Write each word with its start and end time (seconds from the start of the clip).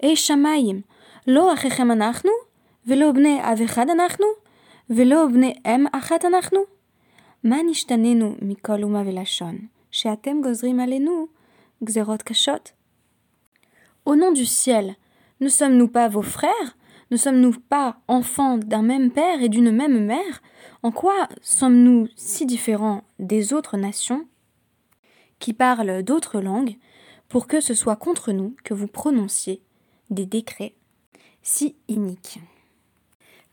Ei 0.00 0.16
shamayim, 0.16 0.82
lo 1.26 1.50
achechem 1.50 1.90
anachnu, 1.90 2.32
velo 2.86 3.12
bne 3.12 3.40
avechad 3.42 3.90
anachnu, 3.90 4.26
velo 4.88 5.28
bne 5.28 5.54
em 5.64 5.86
achat 5.92 6.24
anachnu? 6.24 6.60
מה 7.44 7.56
נשתננו 7.66 8.36
מכל 8.42 8.82
אומה 8.82 9.02
ולשון, 9.06 9.58
שאתם 9.90 10.40
גוזרים 10.42 10.80
עלינו 10.80 11.26
גזרות 11.84 12.22
קשות? 12.22 12.72
Au 14.06 14.16
nom 14.16 14.32
du 14.32 14.46
ciel, 14.46 14.96
ne 15.40 15.48
sommes-nous 15.48 15.88
pas 15.88 16.08
vos 16.08 16.22
frères 16.22 16.76
Ne 17.10 17.16
sommes-nous 17.16 17.54
pas 17.68 17.96
enfants 18.08 18.58
d'un 18.58 18.82
même 18.82 19.10
père 19.10 19.42
et 19.42 19.48
d'une 19.48 19.70
même 19.70 20.04
mère 20.04 20.42
En 20.82 20.90
quoi 20.90 21.28
sommes-nous 21.42 22.08
si 22.16 22.46
différents 22.46 23.02
des 23.18 23.52
autres 23.52 23.76
nations 23.76 24.26
qui 25.38 25.52
parlent 25.52 26.02
d'autres 26.02 26.40
langues 26.40 26.76
pour 27.28 27.46
que 27.46 27.60
ce 27.60 27.74
soit 27.74 27.96
contre 27.96 28.32
nous 28.32 28.56
que 28.64 28.74
vous 28.74 28.88
prononciez 28.88 29.62
des 30.09 30.25
décrets 30.25 30.73
si 31.43 31.75
iniques 31.87 32.39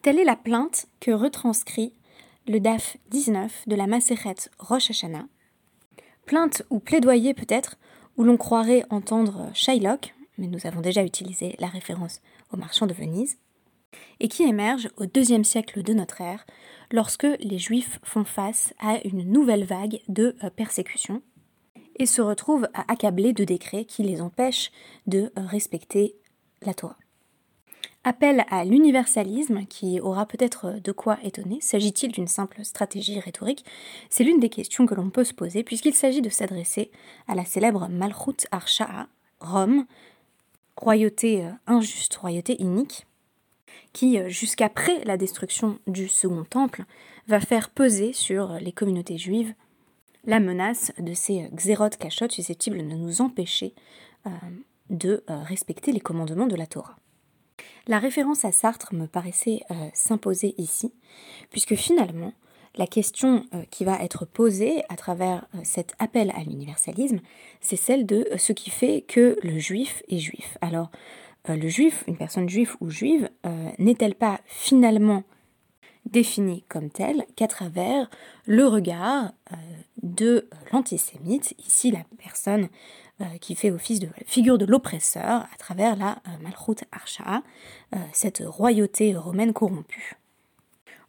Telle 0.02 0.18
est 0.18 0.24
la 0.24 0.36
plainte 0.36 0.86
que 1.00 1.10
retranscrit 1.10 1.92
le 2.46 2.60
DAF 2.60 2.96
19 3.10 3.64
de 3.66 3.74
la 3.74 3.86
Maseret 3.86 4.36
Rosh 4.58 4.90
Hashanah. 4.90 5.26
Plainte 6.26 6.62
ou 6.70 6.78
plaidoyer 6.78 7.34
peut-être, 7.34 7.76
où 8.16 8.24
l'on 8.24 8.36
croirait 8.36 8.84
entendre 8.90 9.50
Shylock, 9.52 10.14
mais 10.38 10.46
nous 10.46 10.66
avons 10.66 10.80
déjà 10.80 11.02
utilisé 11.02 11.56
la 11.58 11.66
référence 11.66 12.20
au 12.52 12.56
marchand 12.56 12.86
de 12.86 12.94
Venise, 12.94 13.38
et 14.20 14.28
qui 14.28 14.44
émerge 14.44 14.88
au 14.96 15.06
deuxième 15.06 15.44
siècle 15.44 15.82
de 15.82 15.92
notre 15.92 16.20
ère, 16.20 16.46
lorsque 16.92 17.26
les 17.40 17.58
Juifs 17.58 17.98
font 18.02 18.24
face 18.24 18.74
à 18.78 18.98
une 19.04 19.24
nouvelle 19.24 19.64
vague 19.64 20.00
de 20.08 20.36
euh, 20.44 20.50
persécution 20.50 21.22
et 21.98 22.06
se 22.06 22.20
retrouvent 22.22 22.68
à 22.74 22.90
accabler 22.92 23.32
de 23.32 23.44
décrets 23.44 23.84
qui 23.84 24.02
les 24.02 24.20
empêchent 24.20 24.70
de 25.06 25.32
euh, 25.36 25.46
respecter 25.46 26.14
la 26.62 26.74
Torah. 26.74 26.96
Appel 28.08 28.44
à 28.50 28.64
l'universalisme, 28.64 29.66
qui 29.66 30.00
aura 30.00 30.26
peut-être 30.26 30.80
de 30.80 30.92
quoi 30.92 31.18
étonner, 31.24 31.60
s'agit-il 31.60 32.12
d'une 32.12 32.28
simple 32.28 32.64
stratégie 32.64 33.18
rhétorique? 33.18 33.64
C'est 34.10 34.22
l'une 34.22 34.38
des 34.38 34.48
questions 34.48 34.86
que 34.86 34.94
l'on 34.94 35.10
peut 35.10 35.24
se 35.24 35.34
poser, 35.34 35.64
puisqu'il 35.64 35.92
s'agit 35.92 36.22
de 36.22 36.28
s'adresser 36.28 36.92
à 37.26 37.34
la 37.34 37.44
célèbre 37.44 37.88
Malchut 37.88 38.46
Arsha'a, 38.52 39.08
Rome, 39.40 39.86
royauté 40.76 41.44
euh, 41.44 41.50
injuste, 41.66 42.14
royauté 42.14 42.54
inique, 42.62 43.08
qui, 43.92 44.20
euh, 44.20 44.28
jusqu'après 44.28 45.02
la 45.02 45.16
destruction 45.16 45.80
du 45.88 46.06
Second 46.06 46.44
Temple, 46.44 46.84
va 47.26 47.40
faire 47.40 47.70
peser 47.70 48.12
sur 48.12 48.52
les 48.60 48.70
communautés 48.70 49.18
juives 49.18 49.52
la 50.24 50.38
menace 50.38 50.92
de 51.00 51.12
ces 51.12 51.42
euh, 51.42 51.48
xérotes 51.56 51.96
cachottes 51.96 52.30
susceptibles 52.30 52.78
de 52.78 52.94
nous 52.94 53.20
empêcher 53.20 53.74
de 54.90 55.24
respecter 55.28 55.92
les 55.92 56.00
commandements 56.00 56.46
de 56.46 56.56
la 56.56 56.66
Torah. 56.66 56.96
La 57.86 57.98
référence 57.98 58.44
à 58.44 58.52
Sartre 58.52 58.94
me 58.94 59.06
paraissait 59.06 59.60
s'imposer 59.94 60.54
ici, 60.58 60.92
puisque 61.50 61.74
finalement, 61.74 62.32
la 62.76 62.86
question 62.86 63.44
qui 63.70 63.84
va 63.84 64.02
être 64.02 64.26
posée 64.26 64.82
à 64.88 64.96
travers 64.96 65.46
cet 65.62 65.94
appel 65.98 66.32
à 66.36 66.42
l'universalisme, 66.42 67.20
c'est 67.60 67.76
celle 67.76 68.04
de 68.04 68.28
ce 68.36 68.52
qui 68.52 68.70
fait 68.70 69.02
que 69.02 69.38
le 69.42 69.58
juif 69.58 70.02
est 70.08 70.18
juif. 70.18 70.58
Alors, 70.60 70.90
le 71.48 71.68
juif, 71.68 72.04
une 72.06 72.16
personne 72.16 72.48
juive 72.48 72.76
ou 72.80 72.90
juive, 72.90 73.30
n'est-elle 73.78 74.16
pas 74.16 74.40
finalement 74.46 75.22
définie 76.06 76.64
comme 76.68 76.90
telle 76.90 77.24
qu'à 77.34 77.48
travers 77.48 78.10
le 78.46 78.66
regard 78.66 79.32
de 80.02 80.48
l'antisémite, 80.72 81.54
ici 81.58 81.90
la 81.90 82.04
personne 82.22 82.64
euh, 82.64 82.68
qui 83.40 83.54
fait 83.54 83.70
office 83.70 83.98
de 83.98 84.08
figure 84.26 84.58
de 84.58 84.66
l'oppresseur 84.66 85.46
à 85.52 85.56
travers 85.58 85.96
la 85.96 86.18
euh, 86.28 86.42
Malchut 86.42 86.84
Archa, 86.92 87.42
euh, 87.94 87.98
cette 88.12 88.42
royauté 88.46 89.16
romaine 89.16 89.52
corrompue. 89.52 90.16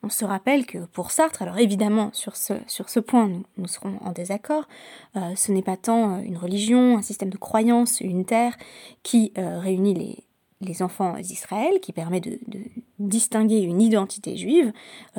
On 0.04 0.10
se 0.10 0.24
rappelle 0.24 0.66
que 0.66 0.86
pour 0.86 1.12
Sartre, 1.12 1.42
alors 1.42 1.58
évidemment 1.58 2.12
sur 2.14 2.38
ce, 2.38 3.00
point 3.00 3.30
nous, 3.58 3.68
serons 3.68 3.98
en 4.02 4.12
désaccord, 4.12 4.68
ce 5.16 5.52
n'est 5.52 5.64
pas 5.64 5.76
tant 5.76 6.20
une 6.20 6.38
religion, 6.38 6.98
un 6.98 7.02
système 7.02 7.32
de 7.32 7.38
croyance, 7.38 8.00
une 8.00 8.24
terre 8.24 8.56
qui 9.02 9.34
réunit 9.36 10.24
les, 10.62 10.82
enfants 10.84 11.14
d'Israël, 11.20 11.80
qui 11.82 11.94
permet 11.94 12.22
de, 12.22 12.40
distinguer 13.00 13.60
une 13.62 13.82
identité 13.82 14.38
juive, 14.38 14.72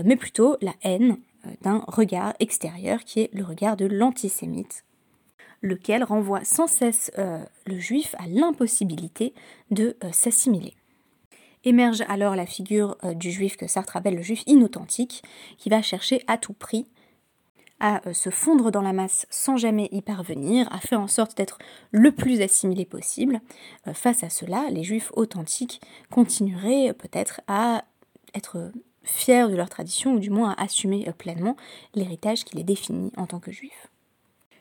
mais 0.03 0.16
plutôt 0.16 0.56
la 0.62 0.75
haine 0.84 1.19
d'un 1.62 1.84
regard 1.88 2.34
extérieur 2.38 3.00
qui 3.00 3.20
est 3.20 3.34
le 3.34 3.44
regard 3.44 3.76
de 3.76 3.84
l'antisémite 3.84 4.84
lequel 5.62 6.04
renvoie 6.04 6.44
sans 6.44 6.66
cesse 6.66 7.10
euh, 7.19 7.38
le 7.66 7.78
juif 7.78 8.14
à 8.19 8.26
l'impossibilité 8.26 9.34
de 9.70 9.96
euh, 10.04 10.12
s'assimiler. 10.12 10.74
Émerge 11.64 12.02
alors 12.08 12.36
la 12.36 12.46
figure 12.46 12.96
euh, 13.04 13.14
du 13.14 13.30
juif 13.30 13.56
que 13.56 13.66
Sartre 13.66 13.96
appelle 13.96 14.16
le 14.16 14.22
juif 14.22 14.42
inauthentique, 14.46 15.22
qui 15.56 15.69
va 15.69 15.82
chercher 15.82 16.22
à 16.26 16.38
tout 16.38 16.52
prix 16.52 16.86
à 17.80 18.00
se 18.12 18.30
fondre 18.30 18.72
dans 18.72 18.82
la 18.82 18.92
masse 18.92 19.28
sans 19.30 19.56
jamais 19.56 19.88
y 19.92 20.02
parvenir, 20.02 20.66
à 20.72 20.80
faire 20.80 21.00
en 21.00 21.06
sorte 21.06 21.36
d'être 21.36 21.58
le 21.92 22.10
plus 22.10 22.40
assimilé 22.40 22.84
possible. 22.84 23.40
face 23.92 24.25
à 24.25 24.30
cela, 24.30 24.69
les 24.69 24.82
juifs 24.82 25.12
authentiques 25.14 25.80
continueraient 26.10 26.92
peut-être 26.92 27.40
à 27.46 27.84
être 28.34 28.72
fiers 29.04 29.46
de 29.46 29.54
leur 29.54 29.69
tradition, 29.69 30.14
ou 30.14 30.19
du 30.19 30.28
moins 30.28 30.50
à 30.50 30.64
assumer 30.64 31.08
pleinement 31.16 31.56
l'héritage 31.94 32.44
qui 32.44 32.56
les 32.56 32.64
définit 32.64 33.12
en 33.16 33.28
tant 33.28 33.38
que 33.38 33.52
juifs. 33.52 33.88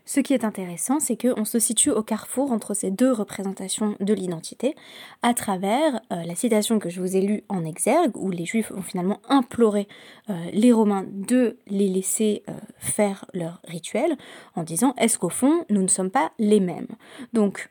Ce 0.08 0.22
qui 0.22 0.34
est 0.34 0.46
intéressant, 0.46 1.02
c'est 1.02 1.22
qu'on 1.22 1.44
se 1.44 1.60
situe 1.60 1.92
au 1.92 2.02
carrefour 2.02 2.54
entre 2.54 2.74
ces 2.74 2.92
deux 2.92 3.12
représentations 3.12 3.98
de 4.00 4.14
l'identité, 4.14 4.74
à 5.22 5.34
travers 5.34 6.00
euh, 6.14 6.24
la 6.24 6.34
citation 6.34 6.80
que 6.80 6.90
je 6.90 7.02
vous 7.02 7.18
ai 7.18 7.22
lue 7.22 7.44
en 7.50 7.66
exergue, 7.66 8.16
où 8.16 8.32
les 8.32 8.46
Juifs 8.46 8.72
ont 8.72 8.82
finalement 8.82 9.20
imploré 9.28 9.90
euh, 10.30 10.34
les 10.54 10.72
Romains 10.72 11.06
de 11.12 11.58
les 11.68 11.90
laisser 11.90 12.44
euh, 12.48 12.54
faire 12.78 13.26
leur 13.34 13.60
rituel, 13.66 14.16
en 14.56 14.64
disant 14.64 14.96
est-ce 14.98 15.20
qu'au 15.20 15.28
fond, 15.28 15.66
nous 15.70 15.82
ne 15.82 15.90
sommes 15.90 16.10
pas 16.10 16.32
les 16.40 16.62
mêmes? 16.62 16.88
Donc, 17.34 17.70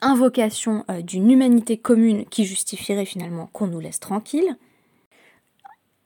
invocation 0.00 0.86
d'une 1.02 1.30
humanité 1.30 1.76
commune 1.76 2.24
qui 2.24 2.46
justifierait 2.46 3.04
finalement 3.04 3.50
qu'on 3.52 3.66
nous 3.66 3.80
laisse 3.80 4.00
tranquilles. 4.00 4.56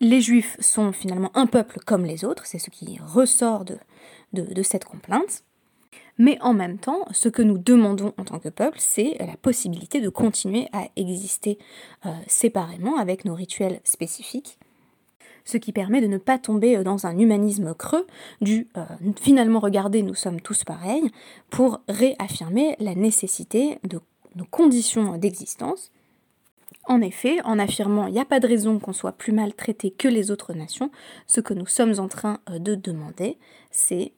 Les 0.01 0.21
Juifs 0.21 0.57
sont 0.59 0.91
finalement 0.91 1.31
un 1.35 1.47
peuple 1.47 1.79
comme 1.87 2.05
les 2.05 2.25
autres, 2.25 2.45
c'est 2.45 2.59
ce 2.59 2.71
qui 2.71 2.99
ressort 3.01 3.65
de, 3.65 3.79
de, 4.33 4.63
cette 4.63 4.85
complainte. 4.85 5.45
Mais 6.19 6.39
en 6.41 6.55
même 6.55 6.79
temps, 6.79 7.07
ce 7.11 7.29
que 7.29 7.43
nous 7.43 7.59
demandons 7.59 8.13
en 8.19 8.25
tant 8.25 8.39
que 8.39 8.49
peuple, 8.49 8.79
c'est 8.81 9.17
la 9.19 9.37
possibilité 9.37 10.01
de 10.01 10.09
continuer 10.09 10.69
à 10.73 10.87
exister 10.97 11.59
euh, 12.07 12.11
séparément 12.27 12.99
avec 12.99 13.25
nos 13.25 13.35
rituels 13.35 13.81
spécifiques, 13.85 14.59
ce 15.45 15.57
qui 15.57 15.73
permet 15.73 16.01
de 16.01 16.07
ne 16.07 16.19
pas 16.19 16.39
tomber 16.39 16.83
dans 16.85 17.07
un 17.07 17.19
humanisme 17.19 17.75
creux 17.75 18.07
du 18.41 18.69
euh, 18.77 18.85
finalement 19.21 19.59
regardez 19.59 20.03
nous 20.03 20.15
sommes 20.15 20.41
tous 20.41 20.65
pareils, 20.65 21.11
pour 21.51 21.81
réaffirmer 21.89 22.77
la 22.79 22.95
nécessité 22.95 23.79
de 23.83 24.01
nos 24.37 24.45
conditions 24.45 25.17
d'existence. 25.17 25.91
En 26.87 27.01
effet, 27.01 27.41
en 27.45 27.59
affirmant 27.59 28.07
il 28.07 28.13
n'y 28.13 28.21
a 28.21 28.25
pas 28.25 28.41
de 28.41 28.47
raison 28.47 28.79
qu'on 28.79 28.93
soit 28.93 29.13
plus 29.13 29.33
mal 29.33 29.55
traité 29.55 29.91
que 29.91 30.09
les 30.09 30.31
autres 30.31 30.53
nations, 30.53 30.91
ce 31.27 31.41
que 31.41 31.55
nous 31.55 31.67
sommes 31.67 31.99
en 31.99 32.09
train 32.09 32.41
euh, 32.51 32.59
de 32.59 32.75
demander, 32.75 33.39
c'est 33.71 34.13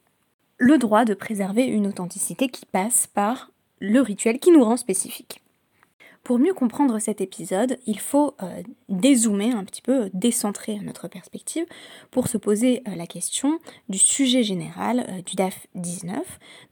le 0.59 0.79
droit 0.79 1.05
de 1.05 1.15
préserver 1.15 1.65
une 1.65 1.87
authenticité 1.87 2.49
qui 2.49 2.67
passe 2.67 3.07
par 3.07 3.51
le 3.81 4.01
rituel 4.01 4.39
qui 4.39 4.51
nous 4.51 4.65
rend 4.65 4.77
spécifique. 4.77 5.43
Pour 6.27 6.41
mieux 6.41 6.55
comprendre 6.55 6.99
cet 6.99 7.21
épisode, 7.21 7.79
il 7.87 8.01
faut 8.01 8.35
euh, 8.43 8.63
dézoomer 8.89 9.55
un 9.55 9.63
petit 9.63 9.81
peu, 9.81 10.11
décentrer 10.13 10.81
notre 10.81 11.07
perspective 11.07 11.67
pour 12.11 12.27
se 12.27 12.37
poser 12.37 12.83
euh, 12.89 12.97
la 12.97 13.07
question 13.07 13.61
du 13.89 13.99
sujet 13.99 14.43
général 14.43 15.07
euh, 15.09 15.23
du 15.23 15.37
DAF 15.37 15.69
19. 15.77 16.19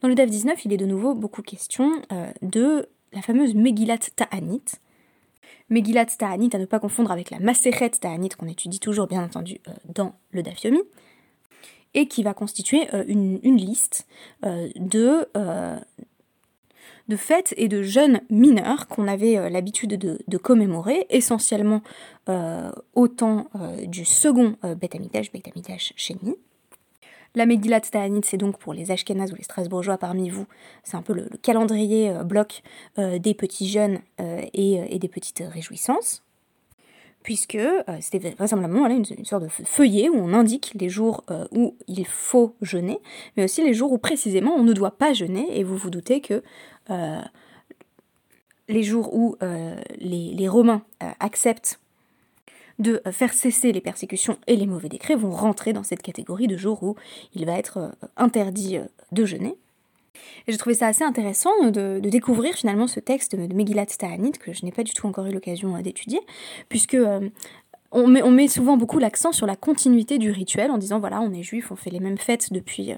Dans 0.01 0.09
le 0.09 0.17
DAF 0.17 0.29
19, 0.29 0.65
il 0.65 0.73
est 0.73 0.77
de 0.77 0.87
nouveau 0.87 1.15
beaucoup 1.15 1.43
question 1.43 2.03
de 2.43 2.89
la 3.13 3.23
fameuse 3.23 3.55
Megillat 3.55 3.99
Ta'anit. 4.17 4.65
Megillat 5.71 6.07
Ta'anit 6.07 6.51
à 6.53 6.59
ne 6.59 6.67
pas 6.67 6.79
confondre 6.79 7.11
avec 7.11 7.31
la 7.31 7.41
Maseret 7.41 7.91
Ta'anit 7.91 8.31
qu'on 8.31 8.47
étudie 8.47 8.81
toujours 8.81 9.07
bien 9.07 9.23
entendu 9.23 9.61
dans 9.87 10.15
le 10.31 10.43
DAF 10.43 10.65
Yomi 10.65 10.83
et 11.95 12.07
qui 12.07 12.23
va 12.23 12.35
constituer 12.35 12.89
euh, 12.93 13.05
une, 13.07 13.57
liste 13.57 14.07
euh, 14.45 14.69
de, 14.77 15.29
euh, 15.37 15.79
de 17.09 17.17
fêtes 17.17 17.55
et 17.57 17.69
de 17.69 17.83
jeunes 17.83 18.21
mineurs 18.31 18.89
qu'on 18.89 19.09
avait 19.09 19.49
l'habitude 19.49 19.97
de, 19.97 20.39
commémorer, 20.39 21.07
essentiellement 21.09 21.83
au 22.95 23.09
temps 23.09 23.49
du 23.87 24.05
second 24.05 24.57
Beth 24.63 24.95
Amikdash, 24.95 25.31
Beth 25.33 25.49
Amikdash 25.49 25.93
Sheni. 25.97 26.35
La 27.35 27.47
Megillat 27.47 27.81
Ta'anit, 27.81 28.21
c'est 28.25 28.37
donc 28.37 28.59
pour 28.59 28.73
les 28.73 28.91
Ashkénazes 28.91 29.33
ou 29.33 29.37
les 29.37 29.43
Strasbourgeois 29.43 29.99
parmi 29.99 30.31
vous, 30.31 30.47
c'est 30.85 30.97
un 30.97 31.03
peu 31.03 31.13
le, 31.13 31.29
calendrier 31.43 32.13
bloc 32.25 32.63
des 32.97 33.35
petits 33.35 33.69
jeunes 33.69 34.01
et, 34.53 34.99
des 34.99 35.09
petites 35.09 35.43
réjouissances. 35.53 36.25
Puisque 37.25 37.55
euh, 37.55 37.83
c'était 38.01 38.31
vraisemblablement 38.33 38.87
une, 38.87 39.25
sorte 39.25 39.45
de 39.45 39.49
feuillet 39.49 40.11
où 40.11 40.17
on 40.17 40.35
indique 40.35 40.73
les 40.79 40.91
jours 40.91 41.25
euh, 41.31 41.47
où 41.53 41.75
il 41.89 42.07
faut 42.07 42.55
jeûner, 42.61 42.99
mais 43.37 43.45
aussi 43.45 43.65
les 43.65 43.73
jours 43.73 43.93
où 43.93 43.99
précisément 43.99 44.55
on 44.55 44.63
ne 44.63 44.75
doit 44.75 44.99
pas 44.99 45.15
jeûner, 45.15 45.59
et 45.59 45.65
vous 45.65 45.79
vous 45.79 45.89
doutez 45.89 46.21
que 46.21 46.43
euh, 46.91 47.23
les 48.69 48.83
jours 48.83 49.15
où 49.15 49.37
les, 49.99 50.49
Romains 50.49 50.83
acceptent 51.19 51.81
de 52.79 53.01
faire 53.11 53.33
cesser 53.33 53.73
les 53.73 53.81
persécutions 53.81 54.39
et 54.47 54.57
les 54.57 54.67
mauvais 54.67 54.89
décrets 54.89 55.15
vont 55.15 55.31
rentrer 55.31 55.73
dans 55.73 55.83
cette 55.83 56.03
catégorie 56.03 56.47
de 56.47 56.57
jours 56.57 56.83
où 56.83 56.97
il 57.35 57.47
va 57.47 57.59
être 57.59 57.95
interdit 58.17 58.79
de 59.13 59.25
jeûner. 59.25 59.57
J'ai 60.47 60.57
trouvé 60.57 60.75
ça 60.75 60.87
assez 60.87 61.05
intéressant 61.05 61.51
de, 61.71 62.01
découvrir 62.01 62.55
finalement 62.55 62.87
ce 62.87 63.01
texte 63.01 63.35
de 63.35 63.53
Megillat 63.55 63.87
Ta'anit 63.87 64.33
que 64.33 64.53
je 64.53 64.65
n'ai 64.65 64.73
pas 64.73 64.83
du 64.83 64.93
tout 64.93 65.07
encore 65.07 65.27
eu 65.27 65.33
l'occasion 65.33 65.79
d'étudier, 65.81 66.21
puisque 66.69 66.97
on 67.95 68.09
met, 68.09 68.49
souvent 68.49 68.77
beaucoup 68.77 68.99
l'accent 68.99 69.31
sur 69.31 69.47
la 69.47 69.55
continuité 69.55 70.19
du 70.19 70.31
rituel 70.31 70.71
en 70.71 70.79
disant 70.79 70.99
voilà, 70.99 71.21
on 71.21 71.33
est 71.33 71.43
juif, 71.43 71.71
on 71.71 71.77
fait 71.77 71.91
les 71.91 72.01
mêmes 72.01 72.19
fêtes 72.19 72.53
depuis, 72.53 72.93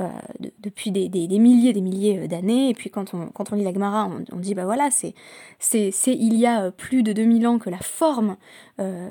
euh, 0.00 0.08
des, 0.40 1.08
des, 1.08 1.08
des, 1.08 1.38
milliers 1.38 1.72
des 1.72 1.80
milliers 1.80 2.18
euh, 2.18 2.26
d'années. 2.26 2.68
Et 2.68 2.74
puis 2.74 2.90
quand 2.90 3.14
on, 3.14 3.28
quand 3.28 3.52
on 3.52 3.56
lit 3.56 3.64
la 3.64 3.72
Gemara, 3.72 4.10
on, 4.32 4.36
dit 4.36 4.54
bah 4.54 4.64
voilà, 4.64 4.90
c'est, 4.90 5.14
c'est, 5.60 5.92
il 6.06 6.34
y 6.34 6.46
a 6.46 6.64
euh, 6.64 6.70
plus 6.70 7.02
de 7.02 7.12
2000 7.12 7.46
ans 7.46 7.58
que 7.58 7.70
la 7.70 7.78
forme 7.78 8.36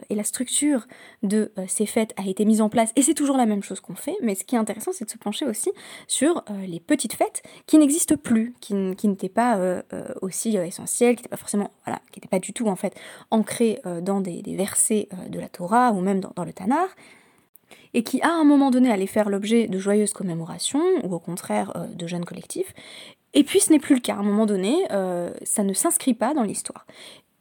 et 0.09 0.15
la 0.15 0.25
structure 0.25 0.87
de 1.23 1.53
ces 1.67 1.85
fêtes 1.85 2.13
a 2.17 2.27
été 2.27 2.43
mise 2.43 2.59
en 2.59 2.67
place. 2.67 2.91
Et 2.97 3.01
c'est 3.01 3.13
toujours 3.13 3.37
la 3.37 3.45
même 3.45 3.63
chose 3.63 3.79
qu'on 3.79 3.95
fait. 3.95 4.17
Mais 4.21 4.35
ce 4.35 4.43
qui 4.43 4.55
est 4.55 4.57
intéressant, 4.57 4.91
c'est 4.91 5.05
de 5.05 5.09
se 5.09 5.17
pencher 5.17 5.45
aussi 5.45 5.71
sur 6.05 6.43
les 6.67 6.81
petites 6.81 7.13
fêtes 7.13 7.41
qui 7.65 7.77
n'existent 7.77 8.17
plus, 8.17 8.55
qui, 8.59 8.73
n'étaient 8.75 9.29
pas 9.29 9.81
aussi 10.21 10.57
essentielles, 10.57 11.15
qui 11.15 11.21
n'étaient 11.21 11.29
pas 11.29 11.37
forcément, 11.37 11.71
voilà, 11.85 12.01
qui 12.11 12.19
n'étaient 12.19 12.27
pas 12.27 12.39
du 12.39 12.51
tout 12.51 12.67
en 12.67 12.75
fait 12.75 12.93
ancrées 13.31 13.79
dans 14.01 14.19
des 14.19 14.43
versets 14.57 15.07
de 15.29 15.39
la 15.39 15.49
Torah 15.49 15.91
ou 15.91 16.01
même 16.01 16.19
dans, 16.19 16.43
le 16.43 16.53
Tanakh, 16.53 16.89
et 17.93 18.03
qui 18.03 18.21
à 18.21 18.31
un 18.31 18.43
moment 18.43 18.71
donné 18.71 18.91
allait 18.91 19.07
faire 19.07 19.29
l'objet 19.29 19.67
de 19.67 19.79
joyeuses 19.79 20.13
commémorations 20.13 20.83
ou 21.03 21.13
au 21.13 21.19
contraire 21.19 21.71
euh, 21.75 21.87
de 21.87 22.07
jeunes 22.07 22.25
collectifs. 22.25 22.73
Et 23.33 23.43
puis 23.43 23.59
ce 23.59 23.71
n'est 23.71 23.79
plus 23.79 23.95
le 23.95 24.01
cas. 24.01 24.15
À 24.15 24.19
un 24.19 24.23
moment 24.23 24.45
donné, 24.45 24.85
euh, 24.91 25.31
ça 25.43 25.63
ne 25.63 25.73
s'inscrit 25.73 26.13
pas 26.13 26.33
dans 26.33 26.43
l'histoire. 26.43 26.85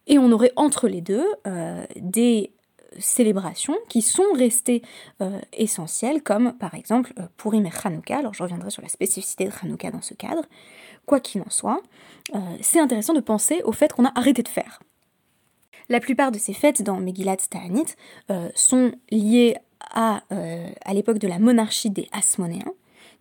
Et 0.07 0.19
on 0.19 0.33
aurait 0.33 0.53
entre 0.57 0.89
les 0.89 1.01
deux 1.01 1.25
euh, 1.47 1.85
des 1.97 2.53
célébrations 2.99 3.77
qui 3.89 4.03
sont 4.03 4.33
restées 4.35 4.83
essentielles, 5.55 6.23
comme 6.23 6.53
par 6.53 6.75
exemple 6.75 7.15
Purim 7.39 7.65
et. 7.65 8.13
Alors 8.13 8.35
je 8.35 8.43
reviendrai 8.43 8.71
sur 8.71 8.83
la 8.83 8.89
spécificité 8.89 9.47
de 9.47 9.53
Hanouka 9.63 9.91
dans 9.91 10.03
ce 10.03 10.13
cadre. 10.13 10.43
Quoi 11.07 11.19
qu'il 11.19 11.41
en 11.41 11.49
soit, 11.49 11.81
c'est 12.61 12.81
intéressant 12.81 13.15
de 13.15 13.21
penser 13.21 13.63
au 13.65 13.73
fait 13.73 13.95
qu'on 13.95 14.05
a 14.05 14.13
arrêté 14.15 14.43
de 14.43 14.49
faire. 14.49 14.81
La 15.89 16.01
plupart 16.01 16.33
de 16.33 16.39
ces 16.39 16.53
fêtes 16.53 16.83
dans 16.83 16.99
Megillat 16.99 17.37
Ta'anit 17.37 17.87
euh, 18.31 18.49
sont 18.55 18.93
liées 19.11 19.57
à, 19.91 20.23
euh, 20.33 20.71
à 20.85 20.95
l'époque 20.95 21.19
de 21.19 21.29
la 21.29 21.39
monarchie 21.39 21.91
des 21.91 22.09
Hasmonéens. 22.13 22.73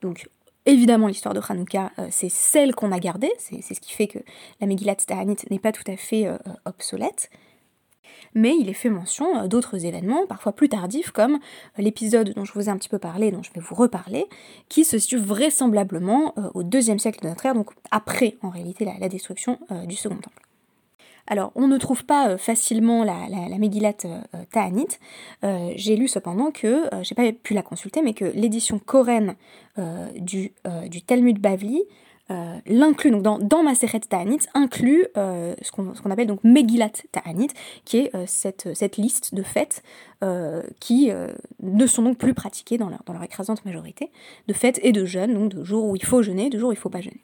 Donc 0.01 0.29
évidemment 0.65 1.07
l'histoire 1.07 1.33
de 1.33 1.41
Hanouka, 1.47 1.91
euh, 1.99 2.07
c'est 2.11 2.29
celle 2.29 2.75
qu'on 2.75 2.91
a 2.91 2.99
gardée, 2.99 3.31
c'est 3.37 3.61
ce 3.61 3.79
qui 3.79 3.93
fait 3.93 4.07
que 4.07 4.19
la 4.59 4.67
Megillat 4.67 4.95
Ta'anit 4.95 5.37
n'est 5.49 5.59
pas 5.59 5.71
tout 5.71 5.89
à 5.89 5.97
fait 5.97 6.27
obsolète. 6.65 7.29
Mais 8.33 8.55
il 8.57 8.69
est 8.69 8.73
fait 8.73 8.89
mention 8.89 9.47
d'autres 9.47 9.85
événements, 9.85 10.25
parfois 10.25 10.53
plus 10.53 10.69
tardifs, 10.69 11.11
comme 11.11 11.39
l'épisode 11.77 12.33
dont 12.33 12.45
je 12.45 12.53
vous 12.53 12.69
ai 12.69 12.69
un 12.69 12.77
petit 12.77 12.87
peu 12.87 12.99
parlé, 12.99 13.31
dont 13.31 13.43
je 13.43 13.51
vais 13.51 13.59
vous 13.59 13.75
reparler, 13.75 14.25
qui 14.69 14.85
se 14.85 14.99
situe 14.99 15.17
vraisemblablement 15.17 16.33
au 16.53 16.63
deuxième 16.63 16.99
siècle 16.99 17.21
de 17.23 17.27
notre 17.27 17.45
ère, 17.45 17.55
donc 17.55 17.71
après 17.89 18.37
en 18.41 18.49
réalité 18.49 18.85
la 18.85 19.09
destruction 19.09 19.59
du 19.85 19.95
Second 19.95 20.15
Temple. 20.15 20.50
Alors, 21.31 21.53
on 21.55 21.69
ne 21.69 21.77
trouve 21.77 22.03
pas 22.03 22.27
euh, 22.27 22.37
facilement 22.37 23.05
la, 23.05 23.15
la, 23.29 23.57
Megillat 23.57 23.93
euh, 24.03 24.19
euh, 25.45 25.71
j'ai 25.77 25.95
lu 25.95 26.09
cependant 26.09 26.51
que, 26.51 26.89
j'ai 27.03 27.15
pas 27.15 27.31
pu 27.31 27.53
la 27.53 27.61
consulter, 27.61 28.01
mais 28.01 28.13
que 28.13 28.25
l'édition 28.25 28.79
coréenne 28.79 29.35
du, 30.17 30.51
Talmud 31.07 31.39
Bavli 31.39 31.83
l'inclut, 32.65 33.11
donc 33.11 33.23
dans, 33.23 33.39
dans 33.39 33.63
Maseret 33.63 34.01
Ta'anit, 34.01 34.39
inclut 34.53 35.07
ce 35.15 35.71
qu'on 35.71 36.11
appelle 36.11 36.27
donc 36.27 36.43
Megillat 36.43 36.91
Ta'anit, 37.13 37.49
qui 37.85 37.97
est 37.99 38.11
cette, 38.25 38.73
cette, 38.73 38.97
liste 38.97 39.33
de 39.33 39.43
fêtes 39.43 39.83
qui 40.81 41.09
ne 41.61 41.87
sont 41.87 42.03
donc 42.03 42.17
plus 42.17 42.33
pratiquées 42.33 42.77
dans 42.77 42.89
leur, 42.89 43.03
dans 43.05 43.13
leur 43.13 43.23
écrasante 43.23 43.63
majorité, 43.63 44.11
de 44.47 44.53
fêtes 44.53 44.79
et 44.83 44.91
de 44.91 45.05
jeûnes, 45.05 45.33
donc 45.33 45.53
de 45.53 45.63
jours 45.63 45.85
où 45.85 45.95
il 45.95 46.03
faut 46.03 46.21
jeûner, 46.21 46.49
de 46.49 46.59
jours 46.59 46.69
où 46.69 46.73
il 46.73 46.75
ne 46.75 46.81
faut 46.81 46.89
pas 46.89 47.01
jeûner. 47.01 47.23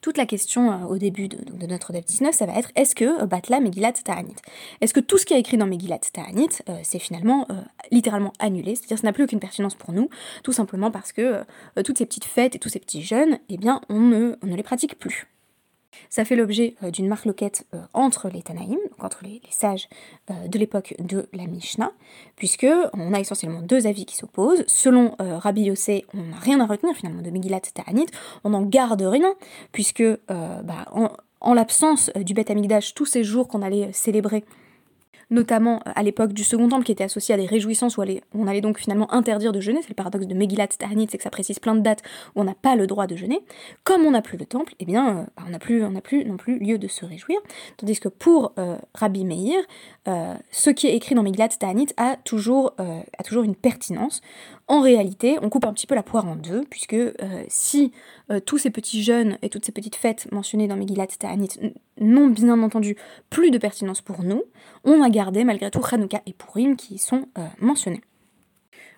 Toute 0.00 0.18
la 0.18 0.26
question 0.26 0.70
euh, 0.70 0.86
au 0.86 0.98
début 0.98 1.28
de, 1.28 1.66
notre 1.66 1.92
DEF 1.92 2.04
19, 2.04 2.34
ça 2.34 2.46
va 2.46 2.58
être 2.58 2.70
est-ce 2.76 2.94
que 2.94 3.22
euh, 3.22 3.26
Batla 3.26 3.60
Megillat 3.60 3.92
Ta'anit 3.92 4.36
Est-ce 4.80 4.94
que 4.94 5.00
tout 5.00 5.18
ce 5.18 5.26
qui 5.26 5.34
est 5.34 5.40
écrit 5.40 5.56
dans 5.56 5.66
Megillat 5.66 5.98
Ta'anit, 6.12 6.48
euh, 6.68 6.76
c'est 6.82 6.98
finalement 6.98 7.46
littéralement 7.90 8.32
annulé. 8.38 8.74
C'est-à-dire 8.74 8.98
ça 8.98 9.06
n'a 9.06 9.12
plus 9.12 9.24
aucune 9.24 9.40
pertinence 9.40 9.74
pour 9.74 9.92
nous, 9.92 10.08
tout 10.42 10.52
simplement 10.52 10.90
parce 10.90 11.12
que 11.12 11.44
toutes 11.84 11.98
ces 11.98 12.06
petites 12.06 12.24
fêtes 12.24 12.54
et 12.56 12.58
tous 12.58 12.68
ces 12.68 12.80
petits 12.80 13.02
jeûnes, 13.02 13.38
eh 13.48 13.56
bien, 13.56 13.80
on 13.88 14.00
ne 14.00 14.36
les 14.56 14.62
pratique 14.62 14.98
plus. 14.98 15.26
Ça 16.10 16.24
fait 16.24 16.36
l'objet 16.36 16.74
euh, 16.82 16.90
d'une 16.90 17.08
marque 17.08 17.24
loquette 17.24 17.66
euh, 17.74 17.78
entre 17.92 18.28
les 18.28 18.42
Tanaïm, 18.42 18.78
donc 18.90 19.04
entre 19.04 19.20
les, 19.22 19.40
sages 19.50 19.88
euh, 20.30 20.48
de 20.48 20.58
l'époque 20.58 20.94
de 20.98 21.28
la 21.32 21.46
Mishnah, 21.46 21.92
puisque 22.36 22.66
on 22.94 23.12
a 23.12 23.20
essentiellement 23.20 23.62
deux 23.62 23.86
avis 23.86 24.06
qui 24.06 24.16
s'opposent. 24.16 24.64
Selon 24.66 25.14
Rabbi 25.18 25.62
Yossé, 25.62 26.04
on 26.14 26.22
n'a 26.22 26.38
rien 26.38 26.60
à 26.60 26.66
retenir 26.66 26.94
finalement 26.94 27.22
de 27.22 27.30
Megillat 27.30 27.60
Ta'anit, 27.60 28.06
on 28.44 28.50
n'en 28.50 28.62
garde 28.62 29.02
rien, 29.02 29.34
puisque 29.72 30.04
bah, 30.28 30.84
en, 30.92 31.10
en 31.40 31.54
l'absence 31.54 32.10
du 32.16 32.34
Beth 32.34 32.50
Amikdash, 32.50 32.94
tous 32.94 33.06
ces 33.06 33.24
jours 33.24 33.48
qu'on 33.48 33.62
allait 33.62 33.92
célébrer 33.92 34.44
notamment 35.30 35.80
euh, 35.86 35.92
à 35.94 36.02
l'époque 36.02 36.32
du 36.32 36.44
Second 36.44 36.68
Temple 36.68 36.84
qui 36.84 36.92
était 36.92 37.04
associé 37.04 37.34
à 37.34 37.38
des 37.38 37.46
réjouissances 37.46 37.96
où 37.96 38.02
on 38.34 38.46
allait 38.46 38.60
donc 38.60 38.78
finalement 38.78 39.12
interdire 39.12 39.52
de 39.52 39.60
jeûner, 39.60 39.80
c'est 39.82 39.88
le 39.88 39.94
paradoxe 39.94 40.26
de 40.26 40.34
Megillat 40.34 40.68
Ta'anit, 40.68 41.08
c'est 41.10 41.18
que 41.18 41.22
ça 41.22 41.30
précise 41.30 41.58
plein 41.58 41.74
de 41.74 41.80
dates 41.80 42.02
où 42.34 42.40
on 42.40 42.44
n'a 42.44 42.54
pas 42.54 42.76
le 42.76 42.86
droit 42.86 43.06
de 43.06 43.16
jeûner. 43.16 43.40
Comme 43.84 44.04
on 44.04 44.12
n'a 44.12 44.22
plus 44.22 44.38
le 44.38 44.46
temple, 44.46 44.74
eh 44.78 44.84
bien 44.84 45.08
euh, 45.08 45.22
bah, 45.36 45.44
on 45.46 45.50
n'a 45.50 45.58
plus, 45.58 46.24
non 46.24 46.36
plus 46.36 46.58
lieu 46.58 46.78
de 46.78 46.88
se 46.88 47.04
réjouir. 47.04 47.38
Tandis 47.76 47.98
que 47.98 48.08
pour 48.08 48.52
euh, 48.58 48.76
Rabbi 48.94 49.24
Meir, 49.24 49.62
ce 50.50 50.70
qui 50.70 50.86
est 50.86 50.94
écrit 50.94 51.14
dans 51.14 51.22
Megillat 51.22 51.48
Ta'anit 51.48 51.88
a 51.96 52.16
toujours, 52.16 52.74
a 52.78 53.22
toujours 53.24 53.42
une 53.42 53.56
pertinence. 53.56 54.20
En 54.68 54.80
réalité, 54.80 55.36
on 55.42 55.48
coupe 55.48 55.64
un 55.64 55.72
petit 55.72 55.88
peu 55.88 55.96
la 55.96 56.04
poire 56.04 56.26
en 56.26 56.36
deux, 56.36 56.64
puisque 56.70 56.96
si 57.48 57.90
tous 58.44 58.58
ces 58.58 58.70
petits 58.70 59.02
jeûnes 59.02 59.38
et 59.42 59.48
toutes 59.48 59.64
ces 59.64 59.72
petites 59.72 59.96
fêtes 59.96 60.30
mentionnées 60.32 60.66
dans 60.66 60.76
Megillat 60.76 61.06
Ta'anit 61.06 61.48
n'ont 62.00 62.26
bien 62.28 62.60
entendu 62.62 62.96
plus 63.30 63.50
de 63.50 63.58
pertinence 63.58 64.00
pour 64.00 64.22
nous, 64.22 64.42
on 64.84 65.02
a 65.02 65.10
gardé 65.10 65.44
malgré 65.44 65.70
tout 65.70 65.82
Hanouka 65.90 66.22
et 66.26 66.32
Purim 66.32 66.76
qui 66.76 66.94
y 66.94 66.98
sont 66.98 67.28
euh, 67.38 67.46
mentionnés. 67.60 68.02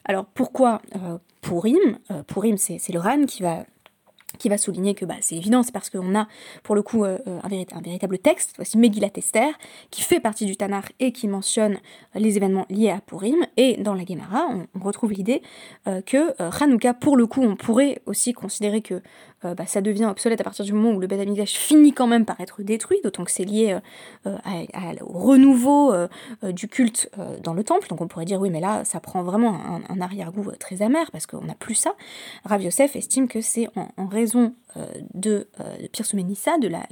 Alors 0.04 0.24
pourquoi 0.26 0.80
euh, 0.96 1.18
Purim 1.42 1.98
euh, 2.10 2.22
Purim 2.22 2.56
c'est 2.56 2.92
le 2.92 2.98
RAN 2.98 3.26
qui 3.26 3.42
va 3.42 3.64
qui 4.38 4.48
va 4.48 4.58
souligner 4.58 4.94
que 4.94 5.04
bah, 5.04 5.16
c'est 5.20 5.36
évident, 5.36 5.62
c'est 5.62 5.72
parce 5.72 5.90
qu'on 5.90 6.14
a 6.14 6.26
pour 6.62 6.74
le 6.74 6.82
coup 6.82 7.04
euh, 7.04 7.18
un, 7.26 7.80
véritable 7.80 8.18
texte, 8.18 8.52
voici 8.56 8.78
Megillat 8.78 9.10
Esther, 9.16 9.52
qui 9.90 10.02
fait 10.02 10.20
partie 10.20 10.46
du 10.46 10.56
Tanakh 10.56 10.92
et 11.00 11.12
qui 11.12 11.28
mentionne 11.28 11.78
les 12.14 12.36
événements 12.36 12.66
liés 12.70 12.90
à 12.90 13.00
Purim. 13.00 13.46
Et 13.56 13.76
dans 13.76 13.94
la 13.94 14.04
Gemara, 14.04 14.48
on, 14.74 14.80
retrouve 14.80 15.12
l'idée 15.12 15.42
que 16.06 16.62
Hanouka, 16.62 16.94
pour 16.94 17.16
le 17.16 17.26
coup, 17.26 17.42
on 17.42 17.56
pourrait 17.56 18.00
aussi 18.06 18.32
considérer 18.32 18.80
que 18.80 19.02
euh, 19.44 19.54
bah, 19.54 19.66
ça 19.66 19.80
devient 19.80 20.06
obsolète 20.06 20.40
à 20.40 20.44
partir 20.44 20.64
du 20.64 20.72
moment 20.72 20.90
où 20.90 21.00
le 21.00 21.06
Beth 21.06 21.20
Amikdash 21.20 21.54
finit 21.54 21.92
quand 21.92 22.06
même 22.06 22.24
par 22.24 22.40
être 22.40 22.62
détruit, 22.62 22.98
d'autant 23.04 23.24
que 23.24 23.30
c'est 23.30 23.44
lié 23.44 23.78
euh, 24.26 24.36
euh, 24.46 24.94
au 25.02 25.18
renouveau 25.18 25.92
du 26.42 26.68
culte 26.68 27.10
dans 27.42 27.54
le 27.54 27.64
temple. 27.64 27.88
Donc 27.88 28.00
on 28.00 28.08
pourrait 28.08 28.24
dire 28.24 28.40
oui, 28.40 28.50
mais 28.50 28.60
là, 28.60 28.84
ça 28.84 29.00
prend 29.00 29.22
vraiment 29.22 29.58
un, 29.88 30.00
arrière-goût 30.00 30.50
très 30.58 30.82
amer 30.82 31.10
parce 31.10 31.26
qu'on 31.26 31.44
n'a 31.44 31.54
plus 31.54 31.74
ça. 31.74 31.94
Rav 32.44 32.62
Yosef 32.62 32.96
estime 32.96 33.28
que 33.28 33.40
c'est 33.40 33.68
en, 33.76 34.06
raison 34.06 34.54
de, 35.14 35.48
de 35.58 35.88
de 36.58 36.68
la, 36.68 36.86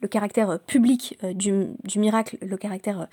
le 0.00 0.08
caractère 0.08 0.58
public 0.60 1.18
du, 1.34 1.68
du, 1.84 1.98
miracle, 1.98 2.36
le 2.42 2.56
caractère 2.56 3.08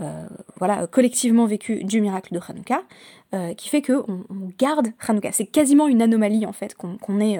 euh, 0.00 0.26
voilà, 0.58 0.88
collectivement 0.88 1.46
vécu 1.46 1.84
du 1.84 2.00
miracle 2.00 2.34
de 2.34 2.40
Hanouka, 2.48 2.82
euh, 3.32 3.54
qui 3.54 3.68
fait 3.68 3.80
qu'on 3.80 4.24
on 4.28 4.50
garde 4.58 4.88
Hanouka. 5.06 5.30
C'est 5.30 5.46
quasiment 5.46 5.86
une 5.86 6.02
anomalie 6.02 6.46
en 6.46 6.52
fait 6.52 6.74
qu'on 6.74 7.20
ait, 7.20 7.38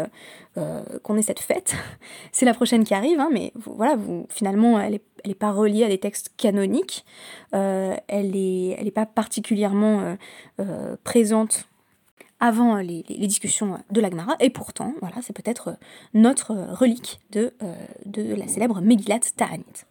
euh, 0.56 0.82
qu'on 1.02 1.16
ait 1.16 1.23
cette 1.23 1.40
fête. 1.40 1.75
C'est 2.32 2.44
la 2.44 2.54
prochaine 2.54 2.84
qui 2.84 2.94
arrive, 2.94 3.18
hein, 3.18 3.28
mais 3.32 3.52
voilà, 3.56 3.96
finalement, 4.28 4.78
elle 4.78 4.92
n'est 4.92 5.00
est 5.25 5.34
pas 5.34 5.50
reliée 5.50 5.84
à 5.84 5.88
des 5.88 5.99
textes 5.99 6.32
canoniques. 6.37 7.04
elle 7.52 8.30
n'est 8.30 8.70
est 8.70 8.94
pas 8.94 9.06
particulièrement 9.06 10.16
présente 11.02 11.66
avant 12.40 12.76
les, 12.76 13.02
discussions 13.02 13.78
de 13.90 14.00
l'Agmara, 14.00 14.37
et 14.38 14.50
pourtant, 14.50 14.94
voilà, 15.00 15.16
c'est 15.23 15.32
peut-être 15.32 15.76
notre 16.12 16.54
relique 16.73 17.20
de, 17.30 17.54
de 18.04 18.34
la 18.34 18.46
célèbre 18.46 18.80
Megillat 18.80 19.20
Ta'anit. 19.34 19.87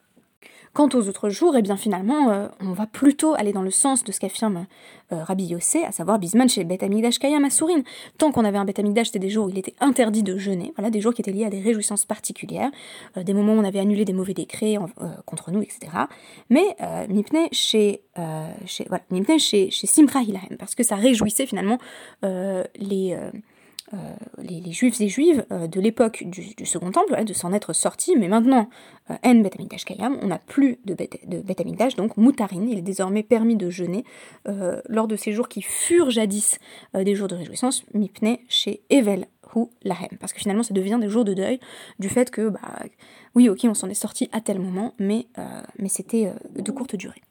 Quant 0.74 0.90
aux 0.96 1.08
autres 1.08 1.30
jours, 1.30 1.56
eh 1.56 1.62
bien 1.62 1.78
finalement, 1.78 2.32
euh, 2.32 2.48
on 2.60 2.74
va 2.74 2.88
plutôt 2.88 3.36
aller 3.36 3.54
dans 3.54 3.62
le 3.62 3.70
sens 3.70 4.04
de 4.04 4.12
ce 4.12 4.20
qu'affirme 4.20 4.66
euh, 5.12 5.24
Rabbi 5.24 5.46
Yossé, 5.46 5.84
à 5.84 5.92
savoir 5.92 6.18
Bisman 6.18 6.50
chez 6.50 6.64
Bet 6.64 6.84
Amigdash 6.84 7.20
Kayam 7.20 7.48
Sourine. 7.52 7.84
Tant 8.18 8.32
qu'on 8.32 8.44
avait 8.44 8.58
un 8.58 8.66
Bet 8.66 8.80
Amigdash, 8.80 9.08
c'était 9.08 9.20
des 9.20 9.30
jours 9.30 9.46
où 9.46 9.50
il 9.50 9.58
était 9.60 9.76
interdit 9.80 10.24
de 10.24 10.36
jeûner, 10.36 10.74
voilà, 10.76 10.90
des 10.90 11.00
jours 11.00 11.14
qui 11.14 11.22
étaient 11.22 11.32
liés 11.32 11.46
à 11.46 11.52
des 11.52 11.62
réjouissances 11.62 12.06
particulières, 12.06 12.72
euh, 13.18 13.24
des 13.24 13.36
moments 13.36 13.54
où 13.54 13.58
on 13.58 13.64
avait 13.64 13.78
annulé 13.78 14.04
des 14.04 14.14
mauvais 14.14 14.34
décrets 14.34 14.78
contre 15.28 15.52
nous, 15.52 15.62
etc. 15.62 15.92
Mais 16.50 16.76
Mipne 17.08 17.48
chez, 17.52 18.02
chez, 18.66 18.86
voilà, 18.88 19.04
parce 20.58 20.74
que 20.74 20.84
ça 20.84 20.96
réjouissait 20.96 21.46
finalement 21.46 21.78
les 22.24 23.16
les, 24.38 24.72
juifs 24.72 25.00
et 25.02 25.08
juives 25.08 25.46
de 25.50 25.80
l'époque 25.80 26.24
du, 26.26 26.66
Second 26.66 26.92
Temple, 26.92 27.24
de 27.26 27.34
s'en 27.34 27.54
être 27.54 27.74
sortis, 27.74 28.16
mais 28.18 28.28
maintenant, 28.28 28.70
en 29.10 29.36
Bet 29.36 29.52
Kayam, 29.86 30.18
on 30.22 30.28
n'a 30.28 30.40
plus 30.40 30.80
de 30.86 30.94
Bet, 30.94 31.10
de 31.28 31.96
donc 31.98 32.18
Moutarin, 32.18 32.66
il 32.68 32.78
est 32.78 32.84
désormais 32.84 33.24
permis 33.24 33.56
de 33.56 33.70
jeûner 33.70 34.04
lors 34.88 35.08
de 35.08 35.16
ces 35.16 35.32
jours 35.32 35.48
qui 35.48 35.62
furent 35.62 36.10
jadis 36.10 36.60
des 36.94 37.16
jours 37.16 37.28
de 37.28 37.36
réjouissance, 37.36 37.86
Mipne 37.94 38.38
chez 38.48 38.82
Evel 38.90 39.28
ou 39.56 39.70
Lahem, 39.84 40.18
parce 40.20 40.34
que 40.34 40.40
finalement 40.40 40.64
ça 40.64 40.74
devient 40.74 40.98
des 41.00 41.10
jours 41.10 41.26
de 41.26 41.34
deuil 41.34 41.60
du 42.00 42.10
fait 42.10 42.32
que, 42.32 42.50
bah, 42.50 42.60
oui, 43.36 43.50
ok, 43.50 43.60
on 43.66 43.74
s'en 43.74 43.90
est 43.90 43.94
sorti 43.94 44.30
à 44.32 44.42
tel 44.42 44.60
moment, 44.60 44.94
mais, 45.00 45.28
mais 45.78 45.90
c'était 45.90 46.34
de 46.56 46.72
courte 46.72 46.96
durée. 46.96 47.22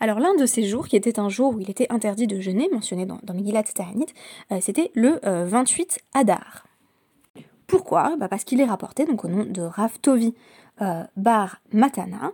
Alors 0.00 0.20
l'un 0.20 0.34
de 0.34 0.46
ces 0.46 0.64
jours, 0.64 0.86
qui 0.86 0.96
était 0.96 1.18
un 1.18 1.28
jour 1.28 1.54
où 1.54 1.60
il 1.60 1.70
était 1.70 1.90
interdit 1.90 2.26
de 2.26 2.40
jeûner, 2.40 2.68
mentionné 2.72 3.04
dans, 3.04 3.18
dans 3.22 3.34
Megillat 3.34 3.64
Ta'anit, 3.64 4.06
euh, 4.52 4.58
c'était 4.60 4.90
le 4.94 5.18
28 5.22 5.98
euh, 5.98 6.20
Adar. 6.20 6.66
Pourquoi? 7.66 8.16
Bah 8.16 8.28
Parce 8.28 8.44
qu'il 8.44 8.60
est 8.60 8.64
rapporté 8.64 9.04
donc 9.04 9.24
au 9.24 9.28
nom 9.28 9.44
de 9.44 9.60
Rav 9.60 9.98
Tovi 10.00 10.34
euh, 10.80 11.02
Bar 11.16 11.60
Matana, 11.72 12.32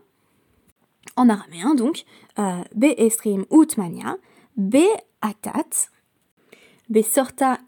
en 1.16 1.28
araméen 1.28 1.74
donc, 1.74 2.04
Be 2.36 2.94
Esrim 2.96 3.44
Utmania, 3.50 4.16
Be 4.56 4.84
Atat, 5.22 5.88
Be 6.88 7.02
Sorta 7.02 7.58